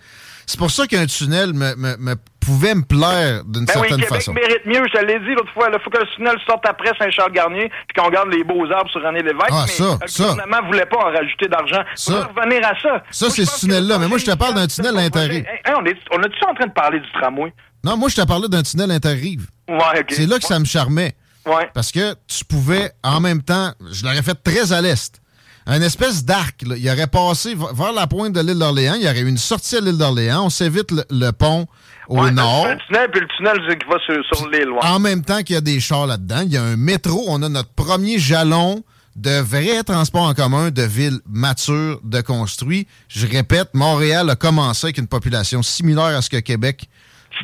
[0.47, 3.97] c'est pour ça qu'un tunnel me, me- me pouvait me plaire d'une Ben oui, certaine
[4.01, 4.33] Québec façon.
[4.33, 5.69] mérite mieux, je l'ai dit l'autre fois.
[5.73, 9.01] Il faut que le tunnel sorte après Saint-Charles-Garnier, puis qu'on garde les beaux arbres sur
[9.03, 9.49] René Lévesque.
[9.51, 11.83] Ah, mais ça, le gouvernement voulait pas en rajouter d'argent.
[12.09, 13.03] Revenir à ça.
[13.11, 13.99] Ça, c'est ce tunnel-là.
[13.99, 14.97] Mais moi, je te parle d'un tunnel.
[14.99, 15.45] Hey, hey,
[15.79, 17.53] on est, on est-tu en train de parler du tramway?
[17.85, 19.47] Non, moi, je te parlais d'un tunnel interrive.
[19.69, 20.05] Ouais.
[20.09, 21.15] C'est là que ça me charmait.
[21.47, 21.69] Ouais.
[21.75, 25.21] Parce que tu pouvais, en même temps, je l'aurais fait très à l'est.
[25.67, 26.63] Un espèce d'arc.
[26.63, 28.95] Il aurait passé vers la pointe de l'île d'Orléans.
[28.97, 30.45] Il y aurait eu une sortie à l'île d'Orléans.
[30.47, 31.67] On s'évite le, le pont
[32.09, 32.67] au Ouais, nord.
[32.67, 34.71] Un tunnel, puis le tunnel qui va sur, sur l'île.
[34.71, 34.81] Ouais.
[34.83, 37.25] En même temps qu'il y a des chars là-dedans, il y a un métro.
[37.29, 38.83] On a notre premier jalon
[39.15, 42.87] de vrai transport en commun de ville mature, de construit.
[43.09, 46.89] Je répète, Montréal a commencé avec une population similaire à ce que Québec.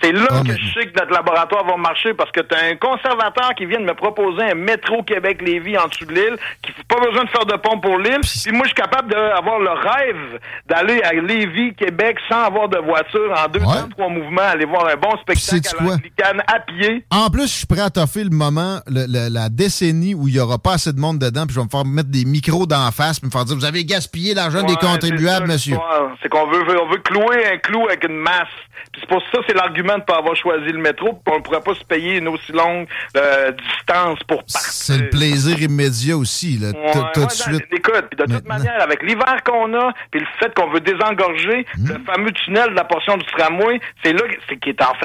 [0.03, 2.55] C'est là Ah, que mais- je sais que notre laboratoire va marcher parce que tu
[2.55, 6.37] as un conservateur qui vient de me proposer un métro Québec-Lévis en dessous de l'île,
[6.63, 8.21] qui n'a pas besoin de faire de pont pour l'île.
[8.21, 12.79] Puis moi, je suis capable d'avoir le rêve d'aller à Lévis, Québec, sans avoir de
[12.79, 13.67] voiture, en deux Ouais.
[13.67, 17.05] temps, trois mouvements, aller voir un bon spectacle à l'Anglicane à pied.
[17.11, 20.35] En plus, je suis prêt à toffer le moment, le- le- la décennie où il
[20.35, 22.67] n'y aura pas assez de monde dedans, puis je vais me faire mettre des micros
[22.67, 25.77] d'en face, puis me faire dire Vous avez gaspillé l'argent des contribuables, ça, monsieur.
[26.23, 28.47] C'est qu'on veut, on veut clouer un clou avec une masse.
[28.93, 31.42] Puis c'est pour ça, c'est l'argument de pas avoir choisi le métro, puis on ne
[31.42, 34.61] pourrait pas se payer une aussi longue euh, distance pour partir.
[34.61, 37.64] C'est le plaisir immédiat aussi, là, Ouais, tout, ouais, de suite.
[37.72, 38.59] Écoute, puis de toute Maintenant.
[38.59, 41.88] manière, avec l'hiver qu'on a, puis le fait qu'on veut désengorger, Hmm.
[41.88, 44.20] le fameux tunnel de la portion du tramway, c'est là
[44.61, 45.05] qui est en fait.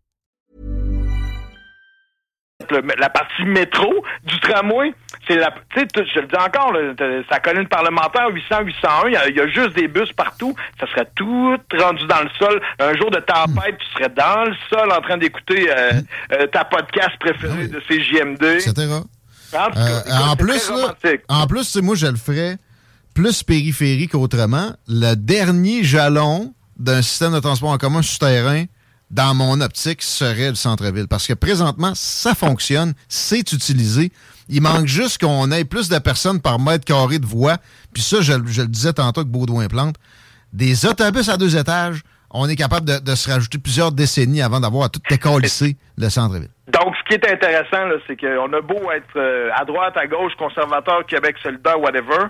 [2.71, 4.93] Le- la partie métro du tramway,
[5.27, 6.93] c'est la, tu sais, tout- je le dis encore, là,
[7.29, 10.55] sa colline parlementaire 800, 801, il y a- il y, a juste des bus partout,
[10.79, 12.61] ça serait tout rendu dans le sol.
[12.79, 15.91] Un jour de tempête, tu serais dans le sol en train d'écouter euh,
[16.33, 18.43] euh, ta podcast préférée de CJMD.
[18.55, 18.71] etc.
[18.93, 19.07] En, tout
[19.51, 20.93] cas, Euh, écoute, en plus, là,
[21.29, 22.55] en plus, moi, je le ferais
[23.13, 24.71] plus périphérique qu'autrement.
[24.87, 28.63] Le dernier jalon d'un système de transport en commun souterrain,
[29.11, 31.07] dans mon optique, serait le centre-ville.
[31.07, 34.11] Parce que présentement, ça fonctionne, c'est utilisé.
[34.49, 37.57] Il manque juste qu'on ait plus de personnes par mètre carré de voie.
[37.93, 39.95] Puis ça, je, le disais tantôt que Baudouin Plante.
[40.53, 42.01] Des autobus à deux étages,
[42.33, 46.49] on est capable de, se rajouter plusieurs décennies avant d'avoir à tout décalisser le centre-ville.
[46.67, 50.33] Donc, ce qui est intéressant, c'est qu'on a beau être euh, à droite, à gauche,
[50.37, 52.27] conservateur, Québec solidaire, whatever,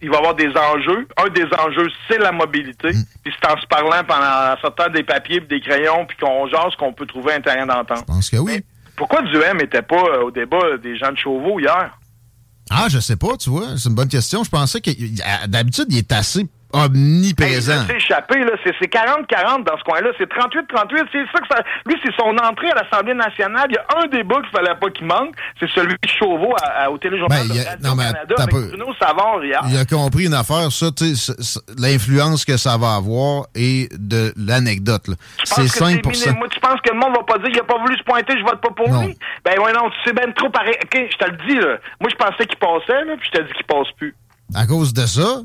[0.00, 1.08] il va y avoir des enjeux.
[1.16, 2.92] Un des enjeux, c'est la mobilité.
[2.92, 3.04] Mm.
[3.24, 6.48] Puis c'est en se parlant, pendant, en sortant des papiers puis des crayons, puis qu'on
[6.48, 7.98] jase, qu'on peut trouver un terrain d'entente.
[8.00, 8.64] Je pense que oui.
[8.96, 11.98] Pourquoi Duhem n'était pas euh, au débat des gens de Chauveau hier?
[12.70, 14.44] Ah, je sais pas, tu vois, c'est une bonne question.
[14.44, 14.90] Je pensais que
[15.46, 17.82] d'habitude, il est assez omniprésent.
[17.82, 18.52] il s'est échappé, là.
[18.64, 20.10] C'est c'est 40-40 dans ce coin-là.
[20.18, 21.04] C'est 38-38.
[21.12, 21.62] C'est ça que ça.
[21.86, 23.66] Lui, c'est son entrée à l'Assemblée nationale.
[23.70, 25.34] Il y a un débat qu'il fallait pas qu'il manque.
[25.60, 28.50] C'est celui de Chauveau à- à- au téléjournal Ben, de a- non, mais Canada avec
[28.50, 28.66] peu.
[28.68, 29.60] Bruno Savard hier.
[29.68, 30.86] Il a compris une affaire, ça,
[31.78, 35.06] l'influence que ça va avoir et de l'anecdote.
[35.44, 37.60] C'est penses que 5 minim- Moi, tu penses que le monde va pas dire qu'il
[37.60, 39.06] a pas voulu se pointer, je vote pas pour Non.
[39.06, 39.16] lui?
[39.44, 40.74] Ben ouais, non, tu sais ben trop pareil.
[40.82, 41.76] OK, je te le dis, là.
[42.00, 44.14] Moi, je pensais qu'il passait, là, puis je te dis qu'il passe plus.
[44.54, 45.40] À cause de ça,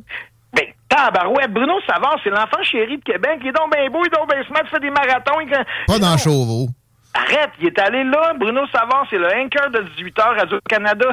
[0.90, 3.40] tabarouette, Bruno Savard, c'est l'enfant chéri de Québec.
[3.42, 5.40] Il est donc ben beau, il est donc ben smart, il fait des marathons.
[5.42, 6.18] il- pas il- dans non.
[6.18, 6.68] Chauveau.
[7.14, 8.34] Arrête, il est allé là.
[8.40, 11.08] Bruno Savard, c'est le anchor de 18h Radio-Canada.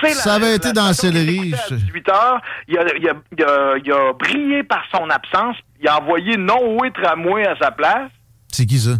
[0.00, 2.40] C'est la- Ça avait été dans la céleri, écoutait à je- 18h.
[2.68, 5.56] Il a, il, a, il, a, il a brillé par son absence.
[5.80, 8.10] Il a envoyé Noé Tramway à sa place.
[8.48, 8.90] C'est qui ça?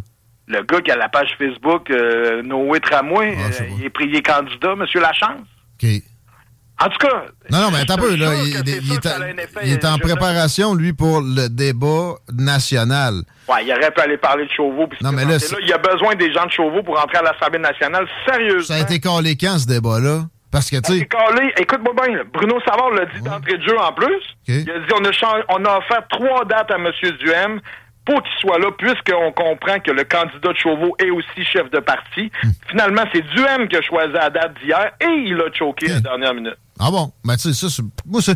[0.48, 3.92] Le gars qui a la page Facebook euh, Noé Tramway, Ah, sais euh, il est
[4.00, 5.46] il est candidat, Monsieur Lachance.
[5.80, 5.88] OK.
[6.84, 7.24] En tout cas.
[7.50, 8.34] Non, non, mais attends un peu, là.
[8.44, 10.16] Il, est, en- a un effet, il est en je veux dire.
[10.16, 13.14] préparation, lui, pour le débat national.
[13.48, 14.88] Ouais, il aurait pu aller parler de Chauveau.
[15.00, 17.22] Non, mais là, c'est- Il y a besoin des gens de Chauveau pour entrer à
[17.22, 18.06] l'Assemblée nationale.
[18.26, 18.62] Sérieusement.
[18.62, 20.22] Ça a été calé quand, ce débat-là?
[20.50, 21.08] Parce que, tu sais.
[21.58, 22.22] Écoute-moi bien, là.
[22.32, 24.20] Bruno Savard l'a dit d'entrée de jeu en plus.
[24.48, 26.90] Il a dit on a, chan- on a offert trois dates à M.
[27.20, 27.60] Duhem
[28.04, 31.78] pour qu'il soit là, puisqu'on comprend que le candidat de Chauveau est aussi chef de
[31.78, 32.30] parti.
[32.42, 32.50] Hmm.
[32.68, 36.00] Finalement, c'est Duhem qui a choisi la date d'hier et il a choqué à la
[36.00, 36.56] dernière minute.
[36.84, 37.12] Ah bon?
[37.24, 38.34] Ben, tu sais, ça, c'est- moi, ça,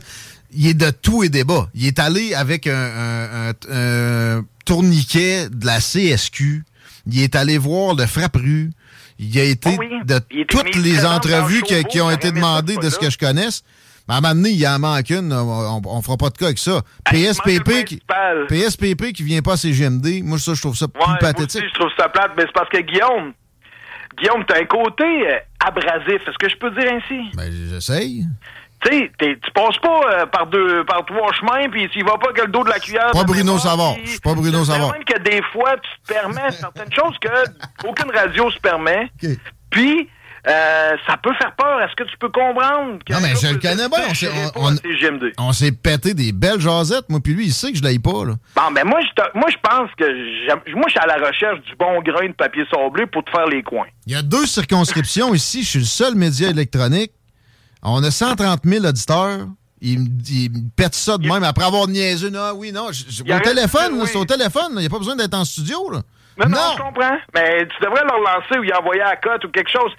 [0.52, 1.68] il est de tout et débat.
[1.74, 6.64] Il est allé avec un, un- un- un tourniquet de la CSQ.
[7.08, 8.70] Il est allé voir le frappe-rue.
[9.18, 9.88] Il a été Oh oui.
[10.04, 13.62] de toutes les entrevues qui, ont été demandées de ce que je connaisse.
[14.08, 15.32] Mais à un moment donné, il en manque une.
[15.32, 16.82] On, on fera pas de cas avec ça.
[17.10, 18.00] Hey, PSPP, qui.
[18.48, 21.62] PSPP qui vient pas à CGMD, moi, ça, je trouve ça Ouais, plus moi pathétique.
[21.62, 23.32] aussi, je trouve ça plate, mais c'est parce que Guillaume,
[24.18, 26.22] Guillaume, t'as un côté euh, abrasif.
[26.26, 27.36] Est-ce que je peux dire ainsi?
[27.36, 28.24] Ben, j'essaye.
[28.84, 32.32] Tu sais, tu passes pas euh, par deux, par trois chemins, puis tu vas pas
[32.32, 33.10] que le dos de la cuillère.
[33.12, 33.96] Pas Bruno Savard.
[34.04, 34.92] Je suis pas Bruno Savard.
[34.92, 39.10] même que des fois, tu te permets certaines choses que aucune radio se permet.
[39.24, 39.30] OK.
[39.70, 40.08] Puis,
[40.48, 41.80] euh, ça peut faire peur.
[41.82, 42.98] Est-ce que tu peux comprendre?
[43.10, 44.06] Non, mais je le connais bien.
[44.10, 47.82] On s'est- on- on- pété des belles jasettes, moi, puis lui, il sait que je
[47.82, 48.34] l'aille pas, là.
[48.54, 51.60] Bon, ben moi, je te- moi, je pense que moi, je suis à la recherche
[51.62, 53.86] du bon grain de papier sablé pour te faire les coins.
[54.06, 55.62] Il y a deux circonscriptions ici.
[55.62, 57.12] Je suis le seul média électronique.
[57.82, 59.46] On a 130 000 auditeurs.
[59.82, 62.30] il, me- il me pète ça de même après avoir niaisé.
[62.30, 62.88] Non, oui, non.
[62.92, 64.08] je- au téléphone, dit là, oui.
[64.10, 64.68] c'est au téléphone.
[64.72, 65.90] Il n'y a pas besoin d'être en studio.
[65.92, 66.00] Là.
[66.38, 67.16] Non, non, je comprends.
[67.34, 69.92] Mais tu devrais leur lancer ou y envoyer à la cote ou quelque chose.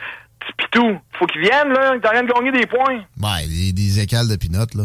[0.56, 1.94] Pitou, faut qu'ils viennent, là.
[2.02, 3.02] T'as rien de gagner des points.
[3.18, 4.84] Ben, des, des écales de pinottes, là.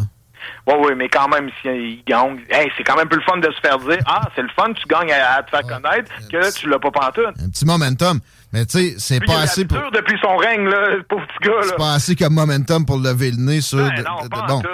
[0.66, 3.38] Oui, oui, mais quand même, si ils gagnent, hey, c'est quand même plus le fun
[3.38, 6.10] de se faire dire Ah, c'est le fun, tu gagnes à, à te faire connaître
[6.28, 7.26] que tu l'as pas pantoute.
[7.40, 8.18] Un petit momentum.
[8.52, 9.78] Mais tu sais, c'est pas assez pour.
[9.92, 11.54] depuis son règne, là, le pauvre petit gars.
[11.62, 13.78] C'est pas assez comme momentum pour lever le nez sur.
[13.78, 14.60] Ben non, de- pas de- en bon.
[14.60, 14.68] tout.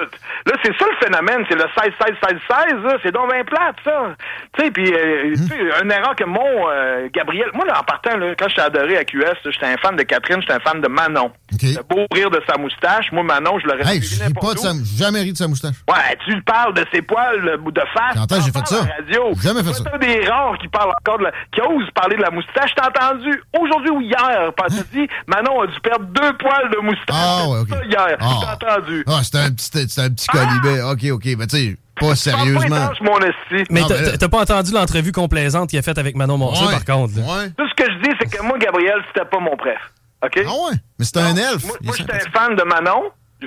[0.47, 2.97] Là, c'est ça le phénomène, c'est le 16-16-16-16, là.
[3.03, 4.15] C'est donc bien plate, ça.
[4.57, 7.49] Tu sais, puis, euh, tu sais, une erreur que mon euh, Gabriel...
[7.55, 10.41] Moi, là, en partant, là, quand j'étais adoré à QS, j'étais un fan de Catherine,
[10.41, 11.31] j'étais un fan de Manon.
[11.61, 13.13] Le beau rire de sa moustache.
[13.13, 14.73] Moi, Manon, je l'aurais Hey, suivi pas de sa.
[14.97, 15.75] jamais ri de sa moustache.
[15.89, 18.15] Ouais, tu lui parles de ses poils euh, de face.
[18.29, 18.81] Que j'ai fait ça?
[18.97, 19.33] radio.
[19.43, 19.91] Jamais fait C'est ça.
[19.95, 22.71] un des rares qui parle encore de la, qui ose parler de la moustache.
[22.75, 23.43] T'as entendu?
[23.69, 27.07] Aujourd'hui ou hier, parce que dit, Manon a dû perdre deux poils de moustache.
[27.17, 27.69] Ah, ouais, ok.
[27.69, 28.17] Ça, hier.
[28.21, 28.57] Ah.
[28.59, 29.05] T'as entendu.
[29.07, 30.83] Ah, c'était un petit, c'était un petit colibet.
[30.83, 31.25] OK, OK.
[31.39, 32.91] Mais tu sais, pas sérieusement.
[33.03, 33.65] mon esti.
[33.71, 36.55] Mais Ah, t'as- pas entendu l'entrevue complaisante qu'il a faite avec Manon Ouais.
[36.71, 37.15] par contre.
[37.19, 37.23] là?
[37.23, 37.51] Ouais.
[37.57, 39.79] Tout ce que je dis, c'est que moi, Gabriel, c'était pas mon préf.
[40.25, 40.33] OK?
[40.37, 40.77] Ah ouais?
[40.99, 41.65] Mais c'était un elfe.
[41.65, 43.05] Moi, moi j'étais un fan de Manon.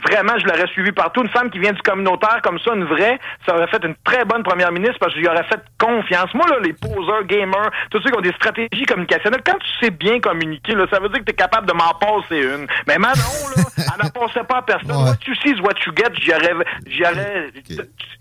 [0.10, 1.22] Vraiment, je l'aurais suivi partout.
[1.22, 4.24] Une femme qui vient du communautaire comme ça, une vraie, ça aurait fait une très
[4.24, 6.34] bonne première ministre parce que j'y aurais fait confiance.
[6.34, 9.92] Moi, là, les poseurs, gamers, tous ceux qui ont des stratégies communicationnelles, quand tu sais
[9.92, 12.68] bien communiquer, là, ça veut dire que tu es capable de m'en passer une.
[12.88, 13.16] Mais Manon,
[13.58, 14.92] là, elle n'en passait pas à personne.
[14.92, 15.10] Ouais.
[15.12, 16.14] What you see is what you get.
[16.22, 16.54] J'y aurais,
[16.88, 17.52] j'y aurais,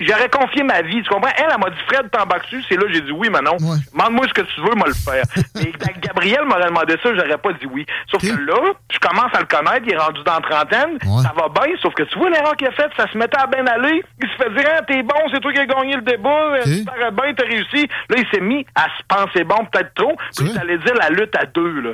[0.00, 1.02] j'y aurais confié ma vie.
[1.02, 1.30] Tu comprends?
[1.36, 2.64] Elle, elle m'a dit, Fred, t'embarques dessus.
[2.68, 3.52] C'est là, j'ai dit oui, Manon.
[3.60, 3.76] Ouais.
[3.92, 5.22] Demande-moi ce que tu veux, moi le faire.
[5.64, 7.86] Et Gabriel m'aurait demandé ça, j'aurais pas dit oui.
[8.10, 11.22] Sauf que là, je commence à le connaître, il est rendu dans la trentaine, Ouais.
[11.22, 13.46] ça va bien, sauf que tu vois l'erreur qu'il a faite, ça se mettait à
[13.46, 16.02] bien aller, il se fait dire, ah, t'es bon, c'est toi qui as gagné le
[16.02, 16.64] débat, Ok.
[16.64, 17.86] tu parais bien, t'as réussi.
[18.08, 20.60] Là, il s'est mis à se penser bon, peut-être trop, puis vrai?
[20.60, 21.90] allait dire la lutte à deux, là.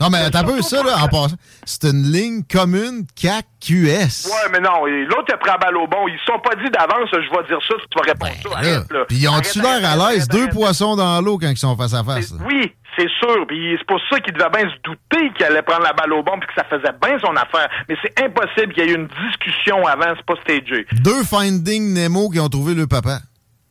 [0.00, 1.36] Non, mais t'as un peu ça, là, en passant.
[1.64, 4.26] C'est une ligne commune CAC-QS.
[4.26, 6.08] Ouais, mais non, et l'autre a pris la balle au bon.
[6.08, 8.58] Ils se sont pas dit d'avance, je vais dire ça, tu vas répondre ça.
[8.58, 9.04] Arrête, là.
[9.08, 10.28] Puis ils ont-tu l'air à l'aise?
[10.28, 12.34] Deux poissons dans l'eau quand ils sont face à face.
[12.46, 13.46] Oui, c'est sûr.
[13.46, 16.22] Puis c'est pour ça qu'il devait bien se douter qu'il allait prendre la balle au
[16.22, 17.68] bon puis que ça faisait bien son affaire.
[17.88, 20.86] Mais c'est impossible qu'il y ait eu une discussion avant, c'est pas stagé.
[20.92, 23.18] Deux Finding Nemo qui ont trouvé le papa.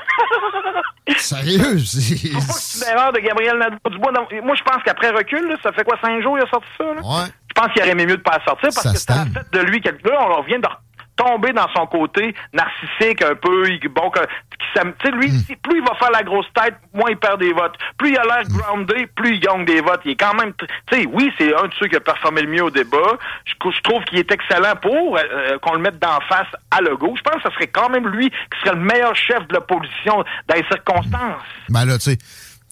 [1.19, 1.79] Sérieux?
[1.85, 4.13] c'est- pas c'est une erreur de Gabriel Nadeau-Dubois.
[4.43, 6.85] Moi, je pense qu'après recul, là, ça fait quoi, cinq jours il a sorti ça?
[6.85, 7.01] Là?
[7.01, 7.27] Ouais.
[7.49, 9.25] Je pense qu'il aurait aimé mieux de pas la sortir parce Ça que ça a
[9.27, 10.67] fait de lui quelque Là, on vient de
[11.17, 13.65] tomber dans son côté narcissique un peu.
[13.91, 15.55] Bon, que, qui s'am- tu sais, lui, Hmm.
[15.63, 17.75] plus il va faire la grosse tête, moins il perd des votes.
[17.99, 20.01] Plus il a l'air groundé, plus il gagne des votes.
[20.05, 20.53] Il est quand même...
[20.55, 23.17] Tu sais, oui, c'est un de ceux qui a performé le mieux au débat.
[23.47, 27.15] Je trouve qu'il est excellent pour euh, euh, qu'on le mette d'en face à Legault.
[27.17, 30.25] Je pense que ce serait quand même lui qui serait le meilleur chef de l'opposition
[30.49, 31.43] dans les circonstances.
[31.69, 32.19] Ben là, tu sais,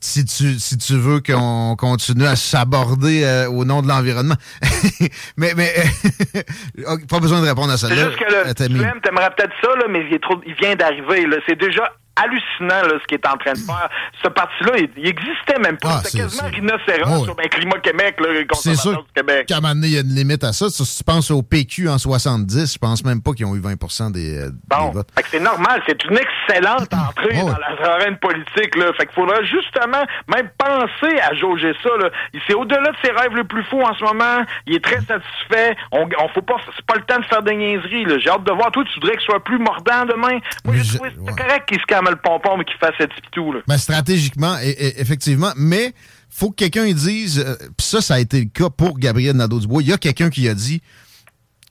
[0.04, 4.34] si tu, si tu veux qu'on continue à s'aborder euh, au nom de l'environnement.
[5.36, 5.72] mais, mais
[7.08, 7.88] pas besoin de répondre à ça.
[7.88, 8.80] C'est juste que Euh, tu Tammy.
[8.82, 11.26] aimes, t'aimerais peut-être ça, là, mais il, est trop, il vient d'arriver.
[11.26, 11.36] là.
[11.48, 13.88] C'est déjà hallucinant là, ce qu'il est en train de faire.
[14.22, 15.88] Ce parti-là, il, il existait même pas.
[15.96, 19.46] Ah, C'était c'est- quasiment rhinocéros sur ben, Climat Québec, le C'est sûr du Québec.
[19.46, 20.68] qu'à un moment donné, il y a une limite à ça.
[20.70, 24.10] Si tu penses au PQ en 70, je pense même pas qu'ils ont eu 20
[24.12, 25.08] des, euh, des Bon, votes.
[25.16, 28.74] fait que c'est normal, c'est une excellente entrée Oh, dans la arène politique.
[28.76, 28.92] Là.
[28.96, 31.90] Fait qu'il faudra justement même penser à jauger ça.
[32.00, 32.10] Là.
[32.46, 34.44] C'est au-delà de ses rêves les plus fous en ce moment.
[34.66, 35.76] Il est très satisfait.
[35.92, 38.06] On, on faut pas, c'est pas le temps de faire des niaiseries.
[38.20, 38.70] J'ai hâte de voir.
[38.70, 40.38] Toi, tu voudrais qu'il soit plus mordant demain.
[40.64, 41.10] Moi, Mais je- ouais.
[41.36, 43.52] correct qu'il se calme le pompon, mais qu'il fasse cette pitou.
[43.52, 43.60] Là.
[43.66, 45.92] Ben, stratégiquement, et- et- effectivement, mais
[46.30, 49.82] faut que quelqu'un dise, euh, puis ça, ça a été le cas pour Gabriel Nadeau-Dubois,
[49.82, 50.82] il y a quelqu'un qui a dit,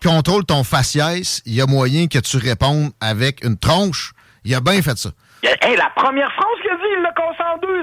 [0.03, 4.13] contrôle ton faciès, il y a moyen que tu répondes avec une tronche.
[4.43, 5.11] Il a bien fait ça.
[5.43, 7.11] Hey, la première phrase qu'il a dit, il l'a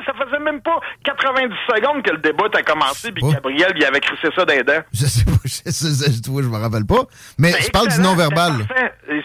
[0.06, 3.22] Ça faisait même pas 90 secondes que le débat a commencé, puis.
[3.30, 4.82] Gabriel, il avait crissé ça les dents.
[4.92, 7.02] Je sais pas, je, sais- je, je me rappelle pas.
[7.38, 8.66] Mais je parle du non-verbal.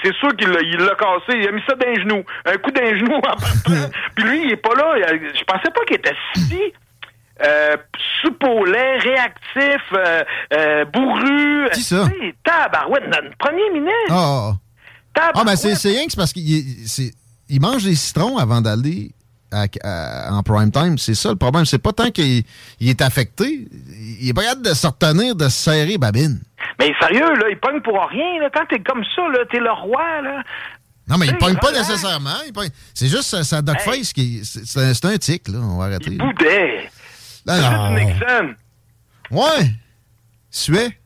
[0.04, 1.40] c'est sûr qu'il l'a cassé.
[1.40, 2.24] Il a mis ça d'un genou.
[2.46, 3.46] Un coup d'un genou en partant.
[4.16, 4.96] Puis lui, il est pas là.
[5.12, 6.74] Je pensais pas qu'il était si
[7.44, 7.76] euh,
[9.00, 11.70] réactif, euh, euh, bourru.
[11.74, 12.08] Qui ça?
[12.44, 14.12] Tabarouette, notre premier ministre.
[14.12, 14.54] Ah, ah,
[15.20, 15.32] ah.
[15.36, 16.64] Ah, ben c'est rien que c'est parce qu'il
[17.48, 19.12] il mange des citrons avant d'aller
[19.52, 20.98] à- à- en prime time.
[20.98, 21.66] C'est ça le problème.
[21.66, 22.44] C'est pas tant qu'il
[22.80, 23.68] il est affecté.
[24.22, 26.42] Il est pas capable de se retenir, de se serrer babine.
[26.80, 28.42] Mais sérieux, là, il pogne pour rien.
[28.42, 28.50] Là.
[28.54, 30.22] Quand t'es comme ça, t'es le roi.
[30.22, 30.44] Là.
[31.08, 31.88] Non, mais il pogne pas relax.
[31.90, 32.36] nécessairement.
[32.94, 34.42] C'est juste sa, sa duck face qui.
[34.44, 35.60] C'est un, tic, là.
[35.60, 36.12] On va arrêter.
[36.12, 36.90] Il boudait.
[37.46, 37.54] Non,
[37.96, 38.56] C'est Nixon.
[39.32, 39.72] Ouais.
[40.50, 40.98] Suet.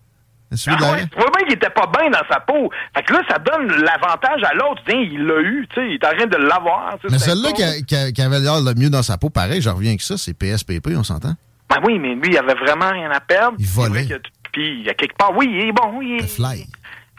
[0.52, 2.72] De Ah ouais, tu vois bien qu'il était pas bien dans sa peau.
[2.96, 4.82] Fait que là, ça donne l'avantage à l'autre.
[4.88, 6.96] Tiens, il l'a eu, tu sais, il est en train de l'avoir.
[7.04, 10.02] Mais c'est celle-là qui, avait l'air le mieux dans sa peau, pareil, je reviens avec
[10.02, 11.36] ça, c'est PSPP, on s'entend?
[11.70, 13.58] Ben oui, mais lui, il avait vraiment rien à perdre.
[13.60, 14.08] Il volait.
[14.08, 16.28] Que- Puis, il y a quelque part, oui, il est bon, il est...
[16.28, 16.66] Fly.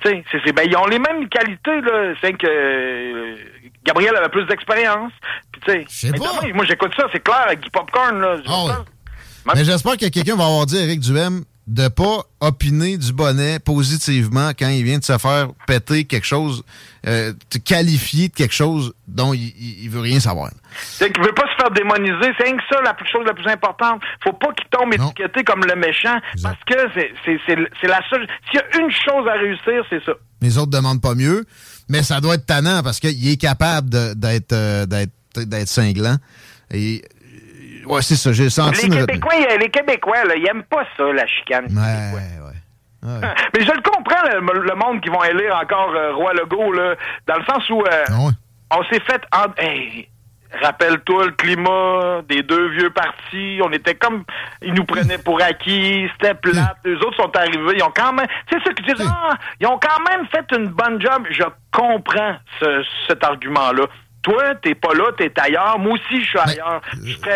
[0.02, 2.14] Tu sais, c'est, ben, ils ont les mêmes qualités, là.
[2.20, 3.36] C'est que euh,
[3.84, 5.12] Gabriel avait plus d'expérience.
[5.52, 6.18] Puis, tu sais.
[6.52, 8.36] Moi, j'écoute ça, c'est clair, avec du popcorn, là.
[8.48, 8.82] Ah.
[9.54, 13.60] Mais j'espère que quelqu'un va avoir dit à Eric Duhem de pas opiner du bonnet
[13.60, 16.64] positivement quand il vient de se faire péter quelque chose,
[17.06, 20.50] euh, te qualifier de quelque chose dont il, il, il veut rien savoir.
[20.74, 22.32] C'est qu'il veut pas se faire démoniser.
[22.40, 24.02] C'est ça, la plus- chose la plus importante.
[24.24, 25.10] Faut pas qu'il tombe Non.
[25.12, 26.18] étiqueté comme le méchant.
[26.42, 28.26] Parce que c'est, la seule.
[28.50, 30.12] S'il y a une chose à réussir, c'est ça.
[30.42, 31.44] Les autres demandent pas mieux,
[31.88, 36.16] mais ça doit être tannant parce qu'il est capable d'être euh, d'être cinglant.
[36.72, 37.02] Et
[37.86, 41.04] ouais, c'est ça, j'ai senti Les Québécois, euh, les Québécois, là, ils aiment pas ça,
[41.12, 41.66] la chicane.
[41.66, 42.48] Ouais, ouais.
[42.48, 42.56] ouais.
[43.54, 46.94] Mais je le comprends, le, le monde qui vont élire encore euh, Roi Legault, là,
[47.26, 48.32] dans le sens où euh, Ah ouais.
[48.78, 49.22] on s'est fait...
[49.34, 49.46] En...
[49.56, 50.08] Hey,
[50.62, 53.60] Rappelle-toi le climat des deux vieux partis.
[53.64, 54.24] On était comme...
[54.62, 56.08] Ils nous prenaient pour acquis.
[56.14, 56.76] C'était plate.
[56.84, 57.74] Les autres sont arrivés.
[57.76, 58.26] Ils ont quand même...
[58.50, 59.02] C'est ça que je dis.
[59.08, 61.24] Ah, ils ont quand même fait une bonne job.
[61.30, 63.84] Je comprends ce- cet argument-là.
[64.22, 65.78] Toi, t'es pas là, t'es ailleurs.
[65.78, 66.80] Moi aussi, je suis ailleurs.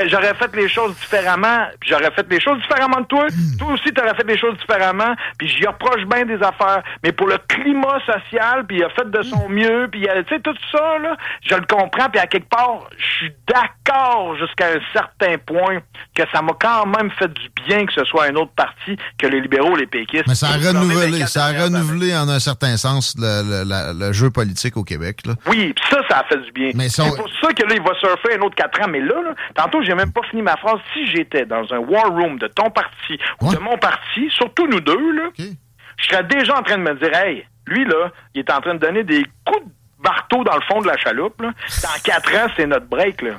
[0.08, 1.66] J'aurais fait les choses différemment.
[1.86, 3.26] J'aurais fait les choses différemment de toi.
[3.58, 5.14] Toi aussi, t'aurais fait les choses différemment.
[5.38, 6.82] Puis j'y reproche bien des affaires.
[7.02, 10.40] Mais pour le climat social, puis il a fait de son mieux, puis tu sais,
[10.40, 11.16] tout ça, là,
[11.48, 12.08] je le comprends.
[12.10, 15.78] Puis à quelque part, je suis d'accord jusqu'à un certain point
[16.14, 19.26] que ça m'a quand même fait du bien que ce soit un autre parti que
[19.26, 20.24] les libéraux, les péquistes.
[20.28, 23.92] Mais ça a renouvelé, 24 ça a renouvelé en un certain sens le, le- la-
[23.92, 25.20] le jeu politique au Québec.
[25.26, 25.34] Là.
[25.46, 26.70] Oui, pis ça, ça a fait du bien.
[26.74, 28.88] Mais C'est pour ça que là, il va surfer un autre 4 ans.
[28.90, 30.78] Mais là, là tantôt, j'ai même pas fini ma phrase.
[30.92, 33.54] Si j'étais dans un war room de ton parti ou Ouais.
[33.54, 37.14] de mon parti, surtout nous deux, là, je serais déjà en train de me dire,
[37.16, 39.70] hey, lui, là, il est en train de donner des coups de
[40.02, 41.40] marteau dans le fond de la chaloupe.
[41.40, 41.52] Là.
[41.82, 43.22] Dans 4 ans, c'est notre break.
[43.22, 43.32] Là.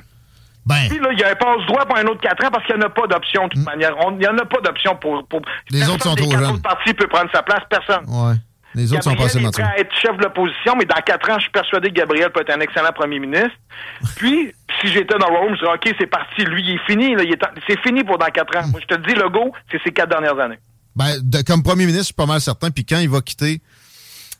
[0.64, 2.74] Ben, Puis là, il y a un passe-droit pour un autre 4 ans parce qu'il
[2.76, 3.92] n'y en a pas d'option de toute manière.
[4.04, 5.24] On- Il n'y en a pas d'option pour...
[5.28, 5.40] pour...
[5.40, 5.44] Mm.
[5.70, 6.60] Les Personne autres sont des trop jeunes.
[6.60, 7.62] partis peut prendre sa place.
[7.70, 8.04] Personne.
[8.08, 8.34] ouais.
[8.76, 11.28] Les autres sont Gabriel passés est prêt à être chef de l'opposition, mais dans quatre
[11.30, 13.56] ans, je suis persuadé que Gabriel peut être un excellent premier ministre.
[14.16, 16.44] Puis, si j'étais dans room, je dirais, OK, c'est parti.
[16.44, 17.16] Lui, il est fini.
[17.16, 18.68] là, il est en- C'est fini pour dans quatre ans.
[18.70, 20.58] Moi, je te le dis, le go, c'est ces quatre dernières années.
[20.94, 22.70] Ben, de- comme premier ministre, je suis pas mal certain.
[22.70, 23.60] Puis quand il va quitter,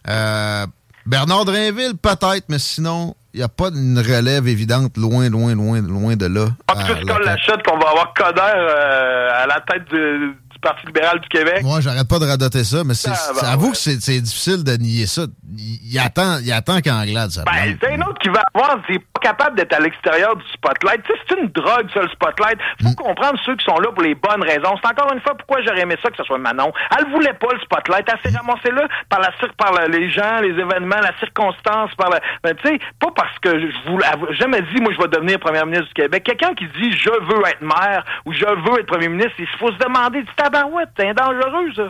[0.09, 0.67] euh,
[1.07, 5.83] Bernard Drainville, peut-être, mais sinon, il n'y a pas une relève évidente loin, loin, loin,
[5.83, 6.47] loin de là.
[6.69, 7.43] Ah, puis à toi, tu la colles la tête.
[7.45, 11.61] chute qu'on va avoir Coder euh, à la tête de- du Parti libéral du Québec.
[11.63, 13.71] Moi, j'arrête pas de radoter ça, mais c'est, Ah, ben, ouais.
[13.73, 15.27] que c'est difficile de nier ça.
[15.59, 19.21] Il, attend, il attend qu'Anglade, ça Ben, c'est un autre qui va avoir, c'est pas
[19.21, 21.03] capable d'être à l'extérieur du spotlight.
[21.05, 22.59] Tu sais, c'est une drogue, ça, le spotlight.
[22.83, 22.95] Faut Mm.
[22.95, 24.75] comprendre ceux qui sont là pour les bonnes raisons.
[24.83, 26.73] C'est encore une fois pourquoi j'aurais aimé ça que ce soit Manon.
[26.99, 28.07] Elle voulait pas le spotlight.
[28.13, 31.95] Elle s'est ramassée là par la cir- par la- les gens, les événements, la circonstance,
[31.97, 34.07] par la, ben, tu sais, pas parce que je voulais,
[34.39, 36.25] jamais dit, moi, je vais devenir première ministre du Québec.
[36.25, 39.71] Quelqu'un qui dit, je veux être maire ou je veux être premier ministre, il faut
[39.73, 41.89] se demander, du tabarouette, c'est dangereux, ça.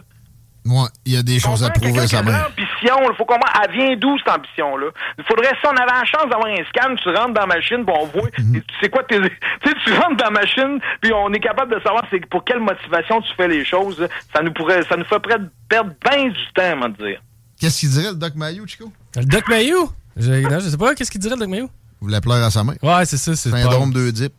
[0.66, 2.48] Ouais, il y a des choses à prouver à sa quelqu'un qui a mère.
[2.48, 4.86] l'ambition, il faut comprendre, elle vient d'où cette ambition-là?
[5.18, 7.84] Il faudrait, si on avait la chance d'avoir un scan, tu rentres dans la machine,
[7.86, 9.28] puis on voit, tu sais quoi, tes- tu
[9.64, 12.58] sais, tu rentres dans la machine, puis on est capable de savoir c'est pour quelle
[12.60, 14.06] motivation tu fais les choses.
[14.34, 15.20] Ça nous pourrait, ça nous ferait
[15.68, 17.20] perdre bien du temps, à me dire.
[17.60, 18.92] Qu'est-ce qu'il dirait, le Doc Mayou, Chico?
[19.16, 19.88] Le Doc Mayou?
[20.16, 21.66] Je, non, je sais pas, qu'est-ce qu'il dirait, le Doc Mayou?
[22.00, 22.74] Vous voulez pleurer à sa main?
[22.82, 24.32] Ouais, c'est ça, c'est Syndrome 2 dip.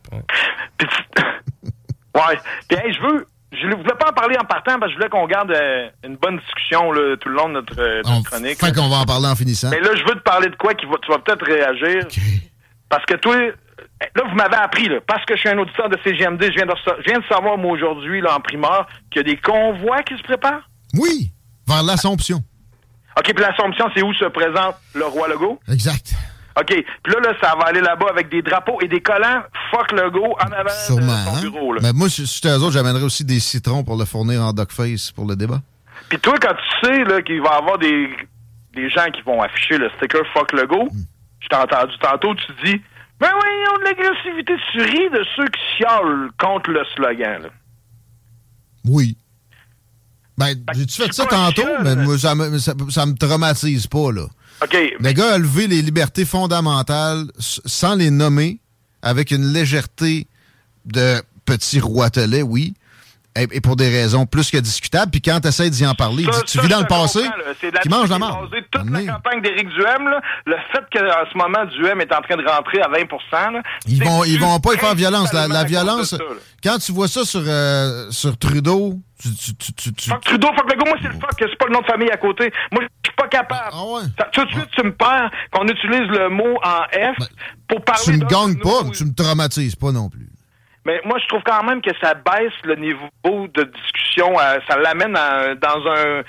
[0.77, 1.23] Puis tu-
[2.15, 2.39] ouais.
[2.67, 4.95] Puis hey, je veux, je ne voulais pas en parler en partant parce que je
[4.97, 8.12] voulais qu'on garde euh, une bonne discussion là, tout le long de notre, euh, notre
[8.19, 8.60] On chronique.
[8.60, 9.69] fait qu'on va en parler en finissant.
[9.69, 12.03] Mais là, je veux te parler de quoi qui va, tu vas peut-être réagir.
[12.05, 12.19] OK.
[12.89, 15.97] Parce que toi, là, vous m'avez appris, là, parce que je suis un auditeur de
[16.03, 19.21] CGMD, je viens de, rece- je viens de savoir, moi, aujourd'hui, là, en primeur, qu'il
[19.21, 20.69] y a des convois qui se préparent.
[20.93, 21.31] Oui,
[21.67, 22.38] vers l'Assomption.
[23.17, 25.60] OK, puis l'Assomption, c'est où se présente le roi Legault?
[25.71, 26.13] Exact.
[26.59, 26.65] OK,
[27.03, 30.35] puis là, là, ça va aller là-bas avec des drapeaux et des collants fuck Legault
[30.43, 31.01] en avant Sûrement.
[31.01, 31.41] de son hein?
[31.41, 31.81] bureau, là.
[31.83, 35.11] Mais moi, si j'étais eux autres, j'amènerais aussi des citrons pour le fournir en Face
[35.11, 35.61] pour le débat.
[36.09, 38.09] Puis toi, quand tu sais là, qu'il va y avoir des,
[38.73, 40.89] des gens qui vont afficher le sticker Fuck Legault,
[41.41, 42.81] je t'ai entendu tantôt, tu dis
[43.19, 44.53] Ben oui, ils ont de l'agressivité.
[44.71, 47.43] Tu ris de ceux qui chialent contre le slogan.
[47.43, 47.49] Là.
[48.85, 49.15] Oui.
[50.37, 54.25] Ben, j'ai-tu fait ça tantôt, mais moi, ça me, ça, ça me traumatise pas, là.
[54.63, 54.77] OK.
[54.99, 58.59] Le gars a levé les libertés fondamentales sans les nommer,
[59.01, 60.27] avec une légèreté
[60.85, 62.73] de petit roitelet, oui,
[63.39, 65.11] et, pour des raisons plus que discutables.
[65.11, 66.87] Puis quand tu essaies d'y en parler, il Ça- dit, tu ça, vis dans le
[66.87, 67.19] passé,
[67.81, 71.65] qui mange la basée Toute la campagne d'Éric Duhem, là, le fait qu'en ce moment,
[71.65, 74.77] Duhem est en train de rentrer à 20 là, Ils vont, ils vont pas y
[74.77, 75.31] faire violence.
[75.33, 76.17] La, violence, ça,
[76.63, 80.71] quand tu vois ça sur, euh, sur Trudeau, tu, tu, tu, tu, Fuck Trudeau, fuck
[80.71, 82.51] Legault, moi c'est le fuck, c'est pas le nom de famille à côté.
[82.71, 83.71] Moi, je suis pas capable.
[83.73, 84.01] Ah ouais?
[84.17, 87.17] Ça- tout de suite, tu me perds qu'on utilise le mot en F
[87.67, 90.29] pour parler tu me gagnes pas, mais tu me traumatises pas non plus.
[90.85, 94.39] mais moi, je trouve quand même que ça baisse le niveau de discussion.
[94.39, 96.21] euh, ça l'amène dans un,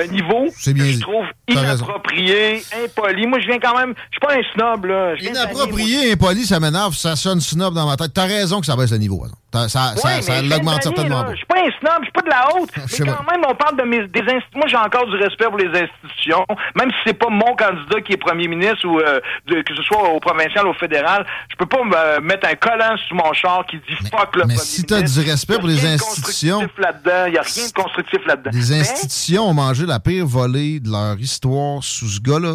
[0.00, 3.26] un niveau bien que je trouve inapproprié, impoli.
[3.26, 3.94] Moi, je viens quand même...
[4.10, 5.16] Je suis pas un snob, là.
[5.16, 8.12] Je Inapproprié, impoli, ça m'énerve, ça sonne snob dans ma tête.
[8.14, 9.24] T'as raison que ça baisse le niveau.
[9.54, 11.26] Ça, ça, Ouais, ça mais l'augmente certainement.
[11.30, 12.70] Je suis pas un snob, je suis pas de la haute.
[12.88, 14.48] Sais mais quand même, on parle de mes, des institutions.
[14.56, 16.46] Moi, j'ai encore du respect pour les institutions.
[16.74, 19.82] Même si c'est pas mon candidat qui est premier ministre ou euh, de- que ce
[19.82, 23.30] soit au provincial ou au fédéral, je peux pas me mettre un collant sur mon
[23.34, 25.20] char qui dit fuck le mais premier si t'as ministre.
[25.22, 27.24] du respect Y a pour les institutions- là-dedans.
[27.28, 28.50] Il y a rien de constructif là-dedans.
[28.54, 32.54] Les Mais- institutions ont mangé la pire volée de leur histoire sous ce gars-là.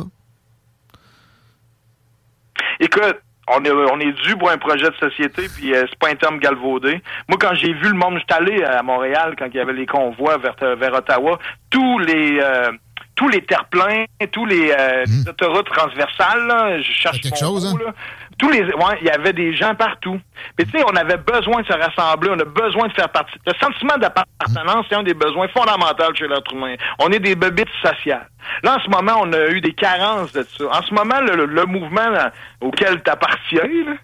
[2.80, 3.18] Écoute,
[3.48, 6.16] on est, on est dû pour un projet de société, puis euh, c'est pas un
[6.16, 7.02] terme galvaudé.
[7.28, 9.86] Moi, quand j'ai vu le monde, j'étais allé à Montréal quand il y avait les
[9.86, 11.39] convois vers, vers Ottawa,
[11.70, 12.72] tous les euh,
[13.18, 17.74] tous les terre-pleins, tous les, euh, les autoroutes transversales, là, je cherche quelque mon chose,
[17.74, 17.86] mot, hein?
[17.88, 17.93] là.
[18.38, 20.20] Tous les, ouais, il y avait des gens partout.
[20.58, 23.38] Mais tu sais, on avait besoin de se rassembler, on a besoin de faire partie.
[23.46, 26.76] Le sentiment d'appartenance, c'est un des besoins fondamentaux chez l'être humain.
[27.00, 28.30] On est des bebites sociales.
[28.64, 30.66] Là, en ce moment, on a eu des carences de ça.
[30.66, 32.32] En ce moment, le, mouvement là,
[32.62, 33.98] auquel tu appartiens,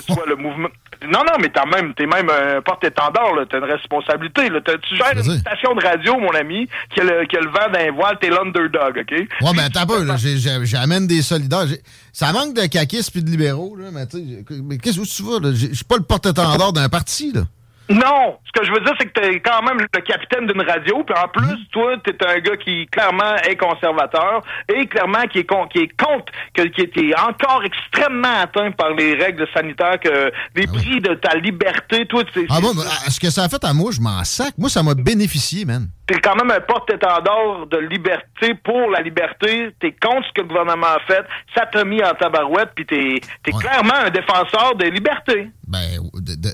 [0.00, 0.68] soit le mouvement.
[1.04, 3.44] Non, non, mais t'as même, t'es même un porte-étendard, là.
[3.48, 4.60] T'as une responsabilité, là.
[4.64, 7.48] T'as- Tu gères une station de radio, mon ami, qui a le, qui a le
[7.50, 9.10] vent d'un voile, t'es l'underdog, OK?
[9.12, 10.16] Ouais, mais un peu, là.
[10.16, 11.66] j'ai- j'ai- J'amène des solidaires.
[11.66, 11.82] J'ai-
[12.12, 13.86] Ça manque de caquistes puis de libéraux, là.
[13.92, 14.44] Mais tu sais,
[14.82, 15.52] qu'est-ce que tu vas, là?
[15.54, 17.42] Je suis pas le porte-étendard d'un parti, là.
[17.90, 21.02] Non, ce que je veux dire, c'est que t'es quand même le capitaine d'une radio,
[21.04, 21.64] puis en plus, Hmm.
[21.72, 24.40] toi, t'es un gars qui clairement est conservateur
[24.74, 28.90] et clairement qui est con, qui est contre, que, qui était encore extrêmement atteint par
[28.90, 33.18] les règles sanitaires, que les prix de ta liberté, toi, tu Ah bon, mais, ce
[33.20, 34.54] que ça a fait à moi, je m'en sac.
[34.56, 35.88] Moi, ça m'a bénéficié, man.
[36.12, 39.74] T'es quand même un porte-étendard de liberté pour la liberté.
[39.80, 41.24] T'es contre ce que le gouvernement a fait.
[41.54, 43.60] Ça t'a mis en tabarouette, puis t'es es Ouais.
[43.60, 45.50] clairement un défenseur des libertés.
[45.66, 45.80] Ben,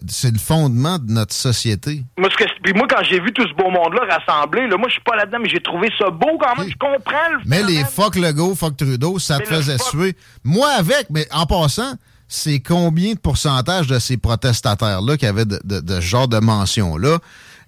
[0.09, 2.03] c'est le fondement de notre société.
[2.17, 4.93] Moi, que, puis moi, quand j'ai vu tout ce beau monde-là rassemblé, là, moi, je
[4.95, 6.69] suis pas là-dedans, mais j'ai trouvé ça beau quand même.
[6.71, 10.17] Je comprends le Mais les fuck Legault, fuck Trudeau, ça te Mais faisait fuck- suer.
[10.45, 11.95] Moi avec, mais en passant,
[12.29, 16.39] c'est combien de pourcentage de ces protestataires-là qui avaient de, de- de ce genre de
[16.39, 17.19] mention-là?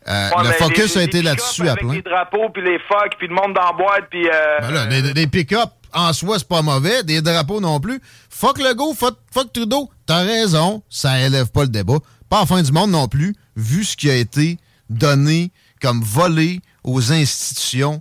[0.09, 1.93] Euh, Ouais, le focus les- a été là-dessus à plein.
[1.93, 4.27] les drapeaux, puis les fuck, puis le monde dans la boîte, puis...
[4.27, 7.03] Euh, Ben là, pick-up, en soi, c'est pas mauvais.
[7.03, 8.01] Des drapeaux non plus.
[8.31, 9.91] Fuck Legault, fuck, fuck Trudeau.
[10.07, 11.99] T'as raison, ça élève pas le débat.
[12.29, 16.61] Pas en fin du monde non plus, vu ce qui a été donné comme volé
[16.85, 18.01] aux institutions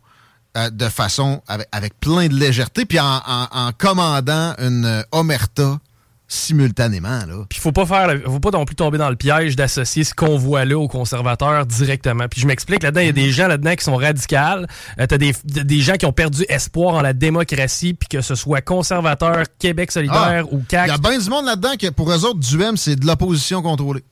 [0.58, 5.78] euh, de façon, avec, avec plein de légèreté, puis en, en- en commandant une omerta
[6.30, 7.26] simultanément.
[7.28, 7.46] Là.
[7.50, 10.14] Puis faut pas faire, le- faut pas non plus tomber dans le piège d'associer ce
[10.14, 12.28] convoi-là aux conservateurs directement.
[12.30, 14.68] Puis je m'explique, là-dedans, il y a des gens là-dedans qui sont radicales.
[15.00, 18.36] Euh, T'as des, des gens qui ont perdu espoir en la démocratie, puis que ce
[18.36, 20.88] soit conservateur, Québec solidaire ou Il CAC.
[20.88, 24.04] y a bien du monde là-dedans que pour eux autres, Duhem, c'est de l'opposition contrôlée.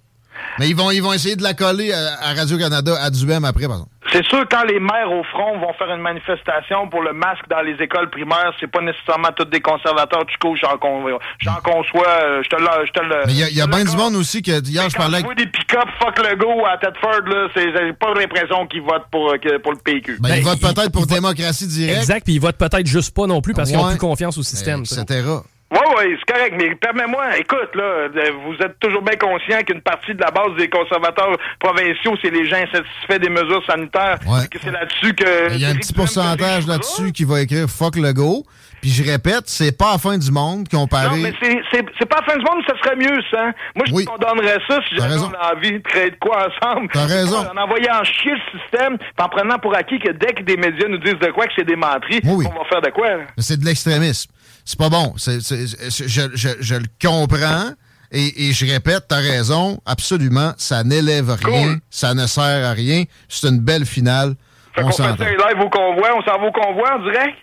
[0.59, 3.65] Mais ils vont, ils vont essayer de la coller à, à Radio-Canada, à Duhem après,
[3.67, 3.91] par exemple.
[4.13, 7.59] C'est sûr, quand les maires au front vont faire une manifestation pour le masque dans
[7.61, 10.23] les écoles primaires, c'est pas nécessairement tous des conservateurs.
[10.25, 11.03] Du coup, j'en con-
[11.39, 12.07] j'en conçois.
[12.23, 12.67] euh, Je te le...
[12.87, 14.89] Je te le Mais il y a, y a bien du monde aussi que hier,
[14.89, 18.65] je parlais vois des pick-up fuck le go à Tedford, là, c'est j'ai pas l'impression
[18.67, 20.17] qu'ils votent pour, euh, que- pour le PQ.
[20.21, 23.13] Ben, Ben, ils votent peut-être pour il démocratie directe, Exact, puis ils votent peut-être juste
[23.13, 24.83] pas non plus parce qu'ils ont plus confiance au système.
[24.83, 25.01] tu sais.
[25.01, 25.21] etc.
[25.69, 29.81] Oui, oui, c'est correct, mais permets-moi, écoute, là, euh, vous êtes toujours bien conscient qu'une
[29.81, 34.17] partie de la base des conservateurs provinciaux, c'est les gens insatisfaits des mesures sanitaires.
[34.25, 34.47] Ouais.
[34.49, 35.53] Que c'est là-dessus que.
[35.53, 38.45] Il y a un petit pourcentage là-dessus qui va écrire fuck le go.
[38.81, 41.19] Puis je répète, c'est pas la fin du monde Non, comparé.
[41.19, 43.45] mais c'est, pas la fin du monde, ça serait mieux, ça.
[43.75, 44.05] Moi, je Oui.
[44.05, 46.87] condamnerais ça si on a envie de créer de quoi ensemble.
[46.93, 47.37] T'as raison.
[47.53, 50.99] En envoyant chier le système, en prenant pour acquis que dès que des médias nous
[50.99, 53.07] disent de quoi que c'est des menteries, Oui, on va faire de quoi?
[53.37, 54.31] c'est de l'extrémisme.
[54.63, 55.13] C'est pas bon.
[55.17, 55.39] Je,
[56.35, 57.71] je- je le comprends.
[58.11, 61.79] Et, et je répète, t'as raison, absolument, ça n'élève rien, Cool.
[61.89, 63.03] ça ne sert à rien.
[63.27, 64.35] C'est une belle finale.
[64.73, 67.35] Fait on qu'on fait ça live au convoi, on s'en va au convoi, on dirait?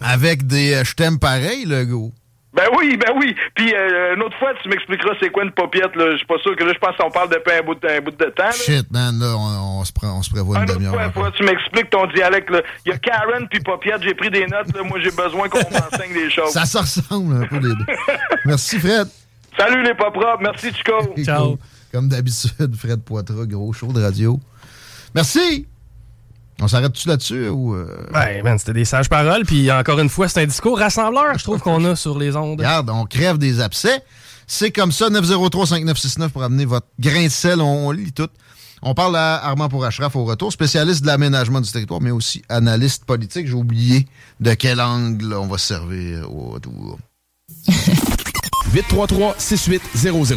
[0.00, 2.12] Avec des euh, je t'aime pareil, le go.
[2.52, 3.34] Ben oui, ben oui.
[3.56, 6.12] Puis euh, une autre fois, tu m'expliqueras c'est quoi une paupiette, là.
[6.12, 8.00] Je suis pas sûr que là, je pense qu'on parle depuis un bout de, un
[8.00, 8.52] bout de temps, là.
[8.52, 10.92] Shit, man, là, on, on se, prend, on se prévoit une demi-heure.
[10.94, 12.62] fois, faut que tu m'expliques ton dialecte, là.
[12.86, 14.84] Il y a Karen puis paupiette, j'ai pris des notes, là.
[14.84, 16.50] Moi, j'ai besoin qu'on m'enseigne des choses.
[16.50, 17.94] Ça se ressemble un peu les deux.
[18.44, 19.08] Merci, Fred.
[19.58, 21.14] Salut les pas propres, merci Chico.
[21.24, 21.58] Ciao.
[21.92, 24.38] Comme d'habitude, Fred Poitras, gros show de radio.
[25.14, 25.66] Merci.
[26.60, 27.74] On s'arrête-tu là-dessus ou.
[27.74, 29.44] euh, Ouais, man, c'était des sages paroles.
[29.44, 32.60] Puis encore une fois, c'est un discours rassembleur, je trouve qu'on a sur les ondes.
[32.60, 34.02] Regarde, on crève des abcès.
[34.46, 37.60] C'est comme ça, 903-5969 pour amener votre grain de sel.
[37.60, 38.28] On, on lit tout.
[38.82, 43.04] On parle à Armand Pourachraf au retour, spécialiste de l'aménagement du territoire, mais aussi analyste
[43.06, 43.46] politique.
[43.46, 44.06] J'ai oublié
[44.40, 46.98] de quel angle on va se servir au retour.
[48.74, 50.34] 833 6800.